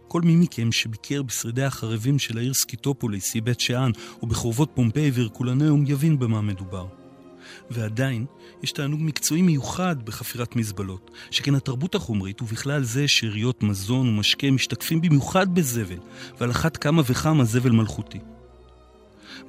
כל 0.08 0.22
מי 0.22 0.36
מכם 0.36 0.72
שביקר 0.72 1.24
בשרידיה 1.24 1.64
החרבים 1.64 2.20
של 2.20 2.38
העיר 2.38 2.54
סקיטופוליס, 2.54 3.34
היא 3.34 3.44
בית 3.44 3.60
שאן, 3.60 3.92
או 4.22 4.28
בחורבות 4.28 4.72
פומפיי 4.74 5.12
והרקולנאום, 5.14 5.84
יבין 5.88 6.20
במה 6.20 6.42
מדובר. 6.42 6.88
ועדיין, 7.72 8.26
יש 8.64 8.72
תענוג 8.72 9.00
מקצועי 9.04 9.42
מיוחד 9.42 10.06
בחפירת 10.06 10.56
מזבלות, 10.56 11.12
שכן 11.32 11.56
התרבות 11.56 11.96
החומרית, 11.96 12.42
ובכלל 12.42 12.84
זה 12.84 13.08
שאריות 13.08 13.64
מזון 13.64 14.10
ומשקה, 14.10 14.52
משתקפים 14.52 15.02
במיוחד 15.02 15.56
בזבל, 15.56 16.00
ועל 16.40 16.52
אחת 16.52 16.78
כמה 16.78 17.02
וכמה 17.06 17.44
זבל 17.44 17.72
מלכותי. 17.72 18.20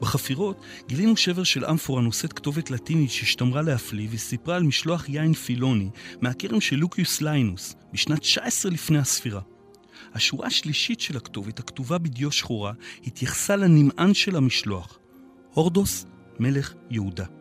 בחפירות 0.01 0.61
גילינו 0.89 1.17
שבר 1.17 1.45
של 1.45 1.65
אמפורה 1.65 2.03
נושאת 2.03 2.33
כתובת 2.33 2.71
לטינית 2.71 3.11
שהשתמרה 3.11 3.63
להפליא 3.63 4.09
וסיפרה 4.11 4.57
על 4.57 4.63
משלוח 4.63 5.09
יין 5.09 5.35
פילוני 5.35 5.91
מהכרם 6.21 6.61
של 6.61 6.77
לוקיוס 6.77 7.21
ליינוס 7.21 7.75
בשנת 7.93 8.21
19 8.21 8.73
לפני 8.73 8.99
הספירה. 8.99 9.41
השורה 10.15 10.47
השלישית 10.47 11.01
של 11.01 11.17
הכתובת, 11.17 11.59
הכתובה 11.59 11.99
בדיו 11.99 12.33
שחורה, 12.33 12.73
התייחסה 13.07 13.57
לנמען 13.57 14.15
של 14.15 14.37
המשלוח, 14.37 14.99
הורדוס, 15.55 16.07
מלך 16.39 16.75
יהודה. 16.91 17.38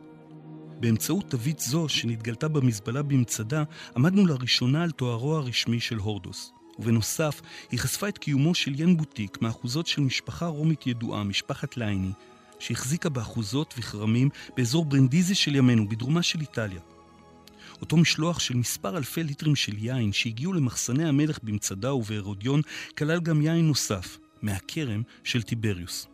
באמצעות 0.79 1.29
תווית 1.29 1.59
זו, 1.59 1.89
שנתגלתה 1.89 2.47
במזבלה 2.47 3.03
במצדה, 3.03 3.63
עמדנו 3.95 4.25
לראשונה 4.25 4.83
על 4.83 4.91
תוארו 4.91 5.35
הרשמי 5.35 5.79
של 5.79 5.97
הורדוס. 5.97 6.51
ובנוסף, 6.79 7.41
היא 7.71 7.79
חשפה 7.79 8.09
את 8.09 8.17
קיומו 8.17 8.55
של 8.55 8.79
ין 8.79 8.97
בוטיק 8.97 9.41
מאחוזות 9.41 9.87
של 9.87 10.01
משפחה 10.01 10.45
רומית 10.45 10.87
ידועה, 10.87 11.23
משפחת 11.23 11.77
לייני, 11.77 12.11
שהחזיקה 12.59 13.09
באחוזות 13.09 13.73
וכרמים 13.77 14.29
באזור 14.57 14.85
ברנדיזי 14.85 15.35
של 15.35 15.55
ימינו, 15.55 15.89
בדרומה 15.89 16.23
של 16.23 16.41
איטליה. 16.41 16.79
אותו 17.81 17.97
משלוח 17.97 18.39
של 18.39 18.57
מספר 18.57 18.97
אלפי 18.97 19.23
ליטרים 19.23 19.55
של 19.55 19.77
יין 19.77 20.13
שהגיעו 20.13 20.53
למחסני 20.53 21.05
המלך 21.05 21.39
במצדה 21.43 21.93
ובהרודיון, 21.93 22.61
כלל 22.97 23.19
גם 23.19 23.41
יין 23.41 23.67
נוסף, 23.67 24.17
מהכרם 24.41 25.01
של 25.23 25.41
טיבריוס. 25.41 26.07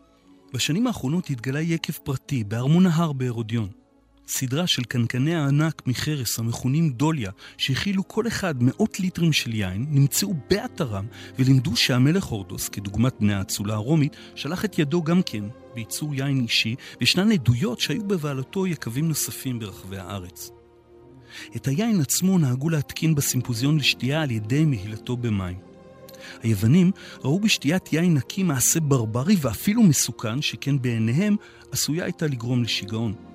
בשנים 0.54 0.88
האחרונות 0.88 1.30
התגלה 1.30 1.62
יקב 1.62 1.94
פרטי 1.94 2.44
בארמון 2.44 2.86
ההר 2.86 3.14
בהרודיון. 3.14 3.83
סדרה 4.28 4.68
של 4.68 4.84
קנקני 4.84 5.36
הענק 5.36 5.82
מחרס 5.86 6.40
המכונים 6.40 6.90
דוליה, 6.90 7.32
שהכילו 7.58 8.08
כל 8.08 8.28
אחד 8.28 8.64
מאות 8.64 9.00
ליטרים 9.00 9.34
של 9.34 9.54
יין, 9.54 9.86
נמצאו 9.90 10.34
באתרם 10.50 11.06
ולימדו 11.40 11.76
שהמלך 11.76 12.24
הורדוס, 12.24 12.70
כדוגמת 12.70 13.14
בני 13.20 13.34
האצולה 13.34 13.74
הרומית, 13.74 14.16
שלח 14.36 14.66
את 14.66 14.80
ידו 14.80 15.04
גם 15.04 15.22
כן 15.26 15.44
בייצור 15.76 16.16
יין 16.16 16.40
אישי, 16.40 16.76
וישנן 17.00 17.32
עדויות 17.32 17.80
שהיו 17.80 18.04
בבעלתו 18.04 18.68
יקבים 18.68 19.08
נוספים 19.08 19.60
ברחבי 19.60 19.98
הארץ. 19.98 20.52
את 21.56 21.68
היין 21.68 22.02
עצמו 22.02 22.38
נהגו 22.38 22.70
להתקין 22.70 23.16
בסימפוזיון 23.16 23.78
לשתייה 23.78 24.22
על 24.22 24.32
ידי 24.32 24.66
מהילתו 24.66 25.18
במים. 25.18 25.58
היוונים 26.44 26.92
ראו 27.20 27.40
בשתיית 27.40 27.94
יין 27.94 28.14
נקי 28.14 28.44
מעשה 28.44 28.80
ברברי 28.80 29.36
ואפילו 29.42 29.84
מסוכן, 29.84 30.42
שכן 30.42 30.82
בעיניהם 30.82 31.36
עשויה 31.72 32.04
הייתה 32.04 32.28
לגרום 32.28 32.64
לשיגעון. 32.64 33.33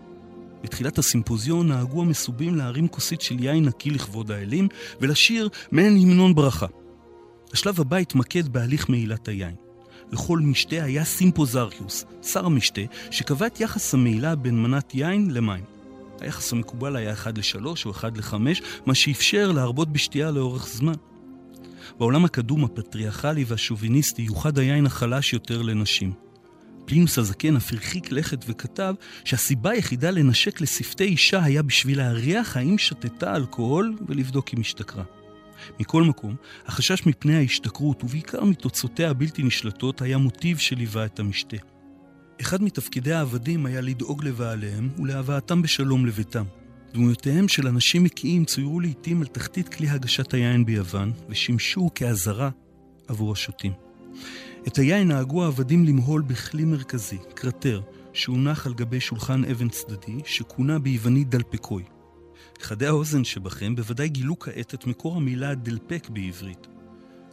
בתחילת 0.62 0.98
הסימפוזיון 0.98 1.68
נהגו 1.68 2.02
המסובים 2.02 2.56
להרים 2.56 2.88
כוסית 2.88 3.20
של 3.20 3.44
יין 3.44 3.64
נקי 3.64 3.90
לכבוד 3.90 4.30
האלים 4.30 4.68
ולשיר 5.00 5.48
מעין 5.72 5.96
המנון 5.96 6.34
ברכה. 6.34 6.66
השלב 7.52 7.80
הבא 7.80 7.96
התמקד 7.96 8.48
בהליך 8.48 8.88
מעילת 8.88 9.28
היין. 9.28 9.54
לכל 10.12 10.38
משתה 10.38 10.84
היה 10.84 11.04
סימפוזריוס, 11.04 12.04
שר 12.22 12.46
המשתה, 12.46 12.80
שקבע 13.10 13.46
את 13.46 13.60
יחס 13.60 13.94
המעילה 13.94 14.34
בין 14.34 14.62
מנת 14.62 14.94
יין 14.94 15.30
למים. 15.30 15.64
היחס 16.20 16.52
המקובל 16.52 16.96
היה 16.96 17.12
1 17.12 17.38
ל-3 17.38 17.64
או 17.86 17.90
1 17.90 18.16
ל-5, 18.16 18.34
מה 18.86 18.94
שאפשר 18.94 19.52
להרבות 19.52 19.92
בשתייה 19.92 20.30
לאורך 20.30 20.66
זמן. 20.66 20.94
בעולם 21.98 22.24
הקדום, 22.24 22.64
הפטריארכלי 22.64 23.44
והשוביניסטי, 23.48 24.22
יוחד 24.22 24.58
היין 24.58 24.86
החלש 24.86 25.32
יותר 25.32 25.62
לנשים. 25.62 26.27
פלינוס 26.88 27.18
הזקן 27.18 27.56
אף 27.56 27.72
הרחיק 27.72 28.12
לכת 28.12 28.44
וכתב 28.48 28.94
שהסיבה 29.24 29.70
היחידה 29.70 30.10
לנשק 30.10 30.60
לשפתי 30.60 31.04
אישה 31.04 31.44
היה 31.44 31.62
בשביל 31.62 31.98
להריח 31.98 32.56
האם 32.56 32.78
שתתה 32.78 33.36
אלכוהול 33.36 33.96
ולבדוק 34.06 34.54
אם 34.54 34.60
השתכרה. 34.60 35.04
מכל 35.80 36.02
מקום, 36.02 36.36
החשש 36.66 37.06
מפני 37.06 37.36
ההשתכרות, 37.36 38.04
ובעיקר 38.04 38.44
מתוצאותיה 38.44 39.10
הבלתי 39.10 39.42
נשלטות, 39.42 40.02
היה 40.02 40.18
מוטיב 40.18 40.58
שליווה 40.58 41.04
את 41.04 41.18
המשתה. 41.18 41.56
אחד 42.40 42.62
מתפקידי 42.62 43.12
העבדים 43.12 43.66
היה 43.66 43.80
לדאוג 43.80 44.24
לבעליהם 44.24 44.90
ולהבאתם 44.98 45.62
בשלום 45.62 46.06
לביתם. 46.06 46.44
דמויותיהם 46.94 47.48
של 47.48 47.66
אנשים 47.66 48.02
מקיאים 48.04 48.44
צוירו 48.44 48.80
לעיתים 48.80 49.20
על 49.20 49.26
תחתית 49.26 49.68
כלי 49.68 49.88
הגשת 49.88 50.34
היין 50.34 50.64
ביוון, 50.64 51.12
ושימשו 51.28 51.90
כאזהרה 51.94 52.50
עבור 53.08 53.32
השותים. 53.32 53.72
את 54.68 54.78
היין 54.78 55.08
נהגו 55.08 55.44
העבדים 55.44 55.84
למהול 55.84 56.22
בכלי 56.22 56.64
מרכזי, 56.64 57.18
קרטר, 57.34 57.80
שהונח 58.12 58.66
על 58.66 58.74
גבי 58.74 59.00
שולחן 59.00 59.44
אבן 59.44 59.68
צדדי, 59.68 60.18
שכונה 60.24 60.78
ביוונית 60.78 61.28
דלפקוי. 61.28 61.82
חדי 62.60 62.86
האוזן 62.86 63.24
שבכם 63.24 63.76
בוודאי 63.76 64.08
גילו 64.08 64.38
כעת 64.38 64.74
את 64.74 64.86
מקור 64.86 65.16
המילה 65.16 65.54
דלפק 65.54 66.08
בעברית. 66.08 66.66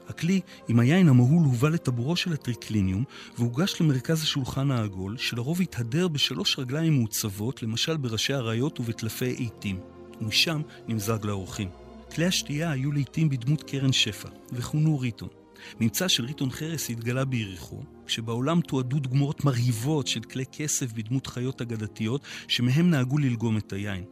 הכלי 0.08 0.42
עם 0.68 0.80
היין 0.80 1.08
המהול 1.08 1.44
הובא 1.44 1.70
לטבורו 1.70 2.16
של 2.16 2.34
הטריקליניום 2.34 3.04
והוגש 3.38 3.82
למרכז 3.82 4.24
השולחן 4.24 4.72
העגול, 4.72 5.18
שלרוב 5.18 5.62
התהדר 5.62 6.08
בשלוש 6.08 6.60
רגליים 6.60 6.94
מעוצבות, 6.94 7.64
למשל 7.64 7.98
בראשי 7.98 8.34
אריות 8.34 8.80
ובטלפי 8.80 9.26
עיתים, 9.26 9.80
ומשם 10.22 10.62
נמזג 10.88 11.26
לאורחים. 11.26 11.70
כלי 12.16 12.26
השתייה 12.26 12.72
היו 12.72 12.92
לעיתים 12.92 13.30
בדמות 13.30 13.64
קרן 13.64 13.92
שפע, 13.92 14.30
וכונו 14.54 15.00
ריטון. 15.00 15.45
ממצא 15.80 16.08
של 16.08 16.26
ריטון 16.26 16.50
חרס 16.50 16.90
התגלה 16.90 17.26
ביריחו, 17.26 17.84
כשבעולם 18.06 18.62
תועדו 18.62 19.00
דוגמאות 19.00 19.46
מרהיבות 19.46 20.08
של 20.08 20.20
כלי 20.20 20.46
כסף 20.52 20.94
בדמות 20.94 21.28
חיות 21.28 21.62
אגדתיות, 21.62 22.22
שמהם 22.48 22.90
נהגו 22.90 23.18
ללגום 23.18 23.58
את 23.58 23.74
היין. 23.74 24.04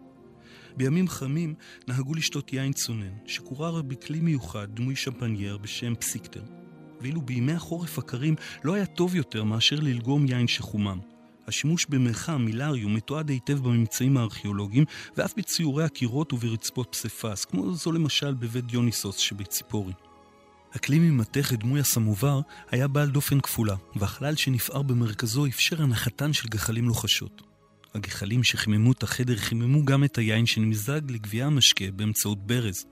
בימים 0.78 1.08
חמים 1.08 1.54
נהגו 1.88 2.16
לשתות 2.16 2.54
יין 2.54 2.74
צונן, 2.74 3.14
שקורר 3.26 3.82
בכלי 3.82 4.20
מיוחד 4.20 4.68
דמוי 4.74 4.96
שמפנייר 4.96 5.58
בשם 5.58 5.96
פסיקטר. 5.96 6.44
ואילו 7.02 7.22
בימי 7.22 7.54
החורף 7.54 7.98
הקרים 7.98 8.36
לא 8.64 8.74
היה 8.74 8.86
טוב 8.86 9.16
יותר 9.16 9.44
מאשר 9.44 9.76
ללגום 9.80 10.26
יין 10.26 10.48
שחומם. 10.48 11.00
השימוש 11.48 11.86
במרחם, 11.90 12.42
מילריום, 12.46 12.94
מתועד 12.94 13.30
היטב 13.30 13.60
בממצאים 13.60 14.18
הארכיאולוגיים 14.18 14.86
ואף 15.18 15.34
בציורי 15.38 15.84
הקירות 15.84 16.34
וברצפות 16.34 16.88
פסיפס, 16.92 17.46
כמו 17.46 17.74
זו 17.74 17.92
למשל 17.92 18.34
בבית 18.34 18.66
דיוניסוס 18.66 19.18
שבציפורי. 19.18 19.94
הכלי 20.74 21.00
ממתכת 21.00 21.60
דמוי 21.60 21.80
הסמובר 21.80 22.42
היה 22.72 22.88
בעל 22.88 23.10
דופן 23.10 23.40
כפולה, 23.40 23.76
והחלל 23.96 24.36
שנפער 24.36 24.82
במרכזו 24.82 25.46
אפשר 25.46 25.82
הנחתן 25.82 26.34
של 26.34 26.48
גחלים 26.48 26.88
לוחשות. 26.88 27.42
הגחלים 27.96 28.44
שחיממו 28.44 28.92
את 28.92 29.04
החדר 29.04 29.36
חיממו 29.36 29.86
גם 29.86 30.04
את 30.04 30.18
היין 30.18 30.46
שנמזג 30.46 31.02
לגביע 31.12 31.46
המשקה 31.46 31.86
באמצעות 31.96 32.48
ברז. 32.48 32.86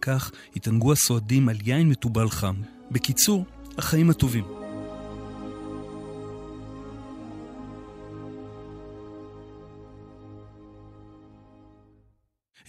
כך 0.00 0.30
התענגו 0.56 0.92
הסועדים 0.92 1.48
על 1.48 1.56
יין 1.64 1.88
מתובל 1.88 2.30
חם. 2.30 2.54
בקיצור, 2.90 3.46
החיים 3.78 4.10
הטובים. 4.10 4.44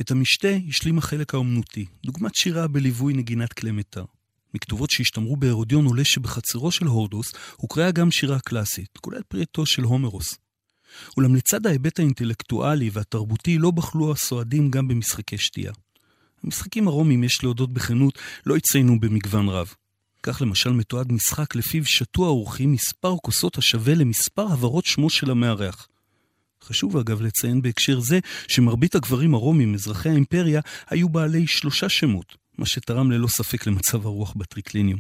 את 0.01 0.11
המשתה 0.11 0.47
השלים 0.69 0.97
החלק 0.97 1.33
האומנותי, 1.33 1.85
דוגמת 2.05 2.35
שירה 2.35 2.67
בליווי 2.67 3.13
נגינת 3.13 3.53
כלי 3.53 3.71
מיתר. 3.71 4.05
מכתובות 4.53 4.89
שהשתמרו 4.91 5.35
בהרודיון 5.35 5.85
עולה 5.85 6.05
שבחצרו 6.05 6.71
של 6.71 6.85
הורדוס 6.85 7.33
הוקראה 7.55 7.91
גם 7.91 8.11
שירה 8.11 8.39
קלאסית, 8.39 8.97
כולל 8.97 9.21
פריאתו 9.27 9.65
של 9.65 9.83
הומרוס. 9.83 10.35
אולם 11.17 11.35
לצד 11.35 11.67
ההיבט 11.67 11.99
האינטלקטואלי 11.99 12.89
והתרבותי 12.93 13.57
לא 13.57 13.71
בחלו 13.71 14.11
הסועדים 14.11 14.71
גם 14.71 14.87
במשחקי 14.87 15.37
שתייה. 15.37 15.71
המשחקים 16.43 16.87
הרומיים, 16.87 17.23
יש 17.23 17.43
להודות 17.43 17.73
בכנות, 17.73 18.19
לא 18.45 18.55
הציינו 18.55 18.99
במגוון 18.99 19.49
רב. 19.49 19.73
כך 20.23 20.41
למשל 20.41 20.69
מתועד 20.69 21.11
משחק 21.11 21.55
לפיו 21.55 21.85
שתו 21.85 22.25
האורחים 22.25 22.71
מספר 22.71 23.15
כוסות 23.17 23.57
השווה 23.57 23.95
למספר 23.95 24.47
הברות 24.51 24.85
שמו 24.85 25.09
של 25.09 25.31
המארח. 25.31 25.87
חשוב 26.63 26.97
אגב 26.97 27.21
לציין 27.21 27.61
בהקשר 27.61 27.99
זה 27.99 28.19
שמרבית 28.47 28.95
הגברים 28.95 29.33
הרומים, 29.33 29.73
אזרחי 29.73 30.09
האימפריה, 30.09 30.61
היו 30.89 31.09
בעלי 31.09 31.47
שלושה 31.47 31.89
שמות, 31.89 32.35
מה 32.57 32.65
שתרם 32.65 33.11
ללא 33.11 33.27
ספק 33.27 33.67
למצב 33.67 34.05
הרוח 34.05 34.33
בטריקליניום. 34.33 34.99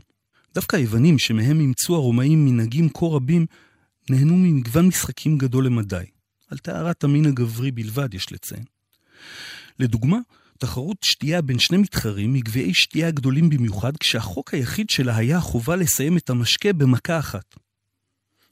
דווקא 0.53 0.75
היוונים, 0.75 1.19
שמהם 1.19 1.59
אימצו 1.59 1.95
הרומאים 1.95 2.45
מנהגים 2.45 2.89
כה 2.89 3.05
רבים, 3.05 3.45
נהנו 4.09 4.37
ממגוון 4.37 4.87
משחקים 4.87 5.37
גדול 5.37 5.65
למדי. 5.65 6.05
על 6.49 6.57
טהרת 6.57 7.03
המין 7.03 7.25
הגברי 7.25 7.71
בלבד, 7.71 8.13
יש 8.13 8.31
לציין. 8.31 8.63
לדוגמה, 9.79 10.17
תחרות 10.57 10.97
שתייה 11.01 11.41
בין 11.41 11.59
שני 11.59 11.77
מתחרים 11.77 12.33
מגביעי 12.33 12.73
שתייה 12.73 13.11
גדולים 13.11 13.49
במיוחד, 13.49 13.97
כשהחוק 13.97 14.53
היחיד 14.53 14.89
שלה 14.89 15.17
היה 15.17 15.37
החובה 15.37 15.75
לסיים 15.75 16.17
את 16.17 16.29
המשקה 16.29 16.73
במכה 16.73 17.19
אחת. 17.19 17.55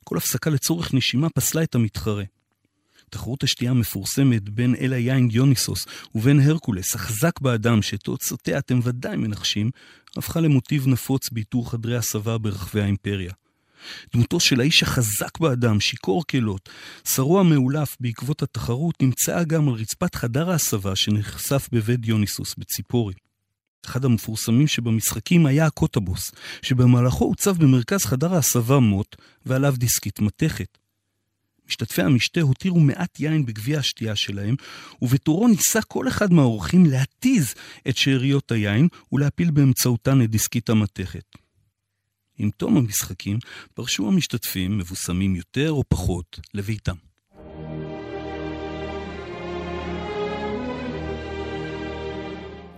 כל 0.03 0.17
הפסקה 0.17 0.49
לצורך 0.49 0.93
נשימה 0.93 1.29
פסלה 1.29 1.63
את 1.63 1.75
המתחרה. 1.75 2.23
תחרות 3.11 3.43
השתייה 3.43 3.71
המפורסמת 3.71 4.49
בין 4.49 4.75
אל 4.75 4.93
היין 4.93 5.29
דיוניסוס 5.29 5.85
ובין 6.15 6.39
הרקולס, 6.39 6.95
החזק 6.95 7.39
באדם 7.39 7.81
שתוצאותיה 7.81 8.57
אתם 8.57 8.79
ודאי 8.83 9.17
מנחשים, 9.17 9.71
הפכה 10.17 10.39
למוטיב 10.39 10.87
נפוץ 10.87 11.29
באיתור 11.29 11.71
חדרי 11.71 11.97
הסבה 11.97 12.37
ברחבי 12.37 12.81
האימפריה. 12.81 13.33
דמותו 14.13 14.39
של 14.39 14.59
האיש 14.59 14.83
החזק 14.83 15.39
באדם, 15.39 15.79
שיכור 15.79 16.23
כלות, 16.27 16.69
שרוע 17.07 17.43
מאולף 17.43 17.97
בעקבות 17.99 18.43
התחרות, 18.43 19.01
נמצאה 19.01 19.43
גם 19.43 19.69
על 19.69 19.73
רצפת 19.75 20.15
חדר 20.15 20.51
ההסבה 20.51 20.95
שנחשף 20.95 21.69
בבית 21.71 21.99
דיוניסוס 21.99 22.55
בציפורי. 22.57 23.13
אחד 23.85 24.05
המפורסמים 24.05 24.67
שבמשחקים 24.67 25.45
היה 25.45 25.65
הקוטבוס, 25.65 26.31
שבמהלכו 26.61 27.25
הוצב 27.25 27.57
במרכז 27.57 28.05
חדר 28.05 28.33
ההסבה 28.33 28.79
מוט, 28.79 29.15
ועליו 29.45 29.73
דיסקית 29.77 30.19
מתכת. 30.19 30.80
משתתפי 31.71 32.01
המשתה 32.01 32.41
הותירו 32.41 32.79
מעט 32.79 33.19
יין 33.19 33.45
בגביע 33.45 33.79
השתייה 33.79 34.15
שלהם, 34.15 34.55
ובתורו 35.01 35.47
ניסה 35.47 35.81
כל 35.81 36.07
אחד 36.07 36.33
מהאורחים 36.33 36.85
להתיז 36.85 37.53
את 37.89 37.97
שאריות 37.97 38.51
היין 38.51 38.87
ולהפיל 39.11 39.51
באמצעותן 39.51 40.21
את 40.21 40.29
דיסקית 40.29 40.69
המתכת. 40.69 41.23
עם 42.37 42.49
תום 42.57 42.77
המשחקים 42.77 43.39
פרשו 43.73 44.07
המשתתפים, 44.07 44.77
מבוסמים 44.77 45.35
יותר 45.35 45.71
או 45.71 45.83
פחות, 45.89 46.39
לביתם. 46.53 46.95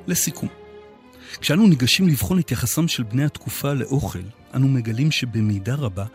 לסיכום, 0.07 0.49
כשאנו 1.41 1.67
ניגשים 1.67 2.07
לבחון 2.07 2.39
את 2.39 2.51
יחסם 2.51 2.87
של 2.87 3.03
בני 3.03 3.25
התקופה 3.25 3.73
לאוכל, 3.73 4.19
אנו 4.55 4.67
מגלים 4.67 5.11
שבמידה 5.11 5.75
רבה 5.75 6.05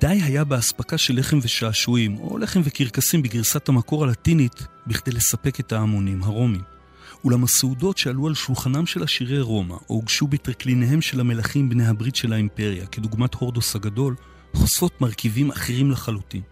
די 0.00 0.06
היה 0.06 0.44
באספקה 0.44 0.98
של 0.98 1.18
לחם 1.18 1.38
ושעשועים, 1.42 2.18
או 2.18 2.38
לחם 2.38 2.60
וקרקסים 2.64 3.22
בגרסת 3.22 3.68
המקור 3.68 4.04
הלטינית, 4.04 4.66
בכדי 4.86 5.10
לספק 5.10 5.60
את 5.60 5.72
ההמונים 5.72 6.22
הרומים. 6.22 6.62
אולם 7.24 7.44
הסעודות 7.44 7.98
שעלו 7.98 8.26
על 8.26 8.34
שולחנם 8.34 8.86
של 8.86 9.02
עשירי 9.02 9.40
רומא, 9.40 9.74
או 9.74 9.94
הוגשו 9.94 10.26
בטרקליניהם 10.26 11.00
של 11.00 11.20
המלכים 11.20 11.68
בני 11.68 11.86
הברית 11.86 12.16
של 12.16 12.32
האימפריה, 12.32 12.86
כדוגמת 12.86 13.34
הורדוס 13.34 13.76
הגדול, 13.76 14.14
חושפות 14.54 15.00
מרכיבים 15.00 15.50
אחרים 15.50 15.90
לחלוטין. 15.90 16.42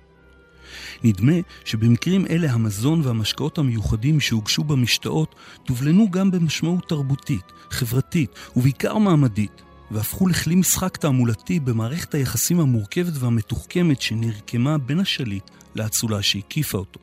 נדמה 1.05 1.33
שבמקרים 1.65 2.27
אלה 2.27 2.53
המזון 2.53 3.01
והמשקאות 3.05 3.59
המיוחדים 3.59 4.21
שהוגשו 4.21 4.65
במשתאות 4.65 5.35
תובלנו 5.65 6.11
גם 6.11 6.31
במשמעות 6.31 6.89
תרבותית, 6.89 7.53
חברתית 7.71 8.31
ובעיקר 8.57 8.99
מעמדית, 8.99 9.63
והפכו 9.91 10.29
לכלי 10.29 10.55
משחק 10.55 10.97
תעמולתי 10.97 11.61
במערכת 11.61 12.15
היחסים 12.15 12.61
המורכבת 12.61 13.13
והמתוחכמת 13.15 14.03
שנרקמה 14.03 14.79
בין 14.79 15.01
השליט 15.01 15.51
לאצולה 15.75 16.23
שהקיפה 16.23 16.79
אותו. 16.79 17.01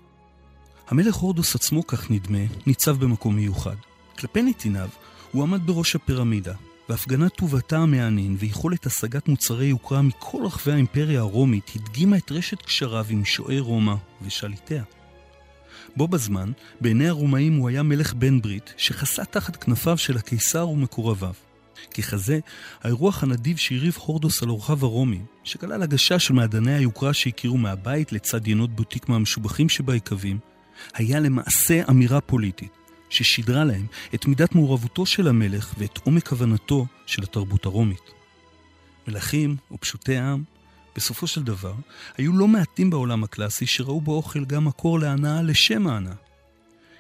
המלך 0.87 1.15
הורדוס 1.15 1.55
עצמו, 1.55 1.87
כך 1.87 2.11
נדמה, 2.11 2.39
ניצב 2.67 2.97
במקום 2.99 3.35
מיוחד. 3.35 3.75
כלפי 4.19 4.41
נתיניו, 4.41 4.89
הוא 5.31 5.43
עמד 5.43 5.67
בראש 5.67 5.95
הפירמידה, 5.95 6.53
והפגנת 6.89 7.33
טובתה 7.33 7.77
המענין 7.77 8.35
ויכולת 8.39 8.85
השגת 8.85 9.27
מוצרי 9.27 9.65
יוקרה 9.65 10.01
מכל 10.01 10.45
רחבי 10.45 10.71
האימפריה 10.71 11.19
הרומית 11.19 11.71
הדגימה 11.75 12.17
את 12.17 12.31
רשת 12.31 12.61
קשריו 12.61 13.05
עם 13.09 13.25
שועי 13.25 13.59
רומא 13.59 13.95
ושליטיה. 14.21 14.83
בו 15.95 16.07
בזמן, 16.07 16.51
בעיני 16.81 17.07
הרומאים 17.07 17.57
הוא 17.57 17.69
היה 17.69 17.83
מלך 17.83 18.13
בן 18.13 18.41
ברית, 18.41 18.73
שחסה 18.77 19.25
תחת 19.25 19.55
כנפיו 19.55 19.97
של 19.97 20.17
הקיסר 20.17 20.69
ומקורביו. 20.69 21.33
ככזה, 21.93 22.39
האירוח 22.81 23.23
הנדיב 23.23 23.57
שהרהיב 23.57 23.97
הורדוס 23.99 24.43
על 24.43 24.49
אורחיו 24.49 24.77
הרומיים, 24.81 25.25
שכלל 25.43 25.83
הגשה 25.83 26.19
של 26.19 26.33
מעדני 26.33 26.73
היוקרה 26.73 27.13
שהכירו 27.13 27.57
מהבית 27.57 28.11
לצד 28.11 28.47
ינות 28.47 28.75
בוטיק 28.75 29.09
מהמשובחים 29.09 29.69
שביקבים, 29.69 30.39
היה 30.93 31.19
למעשה 31.19 31.81
אמירה 31.89 32.21
פוליטית, 32.21 32.71
ששידרה 33.13 33.63
להם 33.63 33.85
את 34.15 34.25
מידת 34.25 34.55
מעורבותו 34.55 35.05
של 35.05 35.27
המלך 35.27 35.73
ואת 35.77 35.99
עומק 36.03 36.33
הבנתו 36.33 36.85
של 37.05 37.23
התרבות 37.23 37.65
הרומית. 37.65 38.11
מלכים 39.07 39.55
ופשוטי 39.71 40.17
העם, 40.17 40.43
בסופו 40.95 41.27
של 41.27 41.43
דבר, 41.43 41.73
היו 42.17 42.33
לא 42.33 42.47
מעטים 42.47 42.89
בעולם 42.89 43.23
הקלאסי 43.23 43.65
שראו 43.65 44.01
באוכל 44.01 44.45
גם 44.45 44.65
מקור 44.65 44.99
להנאה 44.99 45.41
לשם 45.41 45.87
ההנאה. 45.87 46.13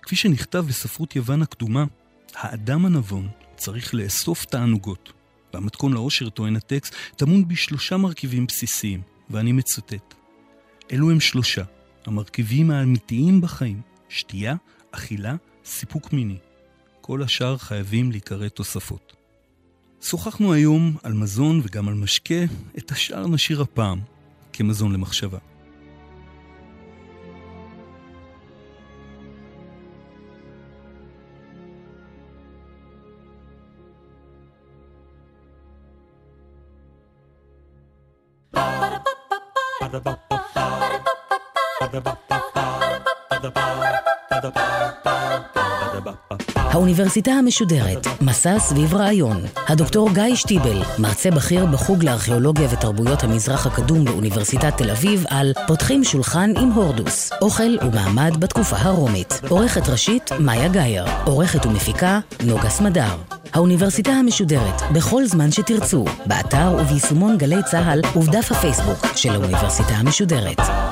כפי 0.01 0.15
שנכתב 0.15 0.65
בספרות 0.67 1.15
יוון 1.15 1.41
הקדומה, 1.41 1.85
האדם 2.35 2.85
הנבון 2.85 3.27
צריך 3.55 3.93
לאסוף 3.93 4.45
תענוגות. 4.45 5.13
והמתכון 5.53 5.93
לאושר, 5.93 6.29
טוען 6.29 6.55
הטקסט, 6.55 6.95
טמון 7.15 7.47
בשלושה 7.47 7.97
מרכיבים 7.97 8.45
בסיסיים, 8.45 9.01
ואני 9.29 9.51
מצטט. 9.51 10.13
אלו 10.91 11.11
הם 11.11 11.19
שלושה, 11.19 11.63
המרכיבים 12.05 12.71
האמיתיים 12.71 13.41
בחיים, 13.41 13.81
שתייה, 14.09 14.55
אכילה, 14.91 15.35
סיפוק 15.65 16.13
מיני. 16.13 16.37
כל 17.01 17.23
השאר 17.23 17.57
חייבים 17.57 18.11
להיקרא 18.11 18.47
תוספות. 18.47 19.13
שוחחנו 20.01 20.53
היום 20.53 20.97
על 21.03 21.13
מזון 21.13 21.61
וגם 21.63 21.87
על 21.87 21.93
משקה, 21.93 22.43
את 22.77 22.91
השאר 22.91 23.27
נשאיר 23.27 23.61
הפעם 23.61 23.99
כמזון 24.53 24.93
למחשבה. 24.93 25.37
האוניברסיטה 46.93 47.31
המשודרת, 47.31 48.07
מסע 48.21 48.59
סביב 48.59 48.93
רעיון. 48.93 49.41
הדוקטור 49.67 50.09
גיא 50.13 50.35
שטיבל, 50.35 50.81
מרצה 50.99 51.31
בכיר 51.31 51.65
בחוג 51.65 52.03
לארכיאולוגיה 52.03 52.67
ותרבויות 52.71 53.23
המזרח 53.23 53.67
הקדום 53.67 54.05
באוניברסיטת 54.05 54.77
תל 54.77 54.89
אביב, 54.89 55.25
על 55.29 55.53
פותחים 55.67 56.03
שולחן 56.03 56.51
עם 56.57 56.71
הורדוס, 56.71 57.31
אוכל 57.41 57.77
ומעמד 57.81 58.31
בתקופה 58.39 58.75
הרומית. 58.79 59.41
עורכת 59.49 59.89
ראשית, 59.89 60.31
מאיה 60.39 60.67
גאייר. 60.67 61.05
עורכת 61.25 61.65
ומפיקה, 61.65 62.19
נוגה 62.45 62.69
סמדר. 62.69 63.15
האוניברסיטה 63.53 64.11
המשודרת, 64.11 64.81
בכל 64.93 65.25
זמן 65.25 65.51
שתרצו, 65.51 66.05
באתר 66.25 66.75
וביישומון 66.79 67.37
גלי 67.37 67.63
צה"ל 67.71 68.01
ובדף 68.15 68.51
הפייסבוק 68.51 69.05
של 69.15 69.29
האוניברסיטה 69.29 69.93
המשודרת. 69.93 70.82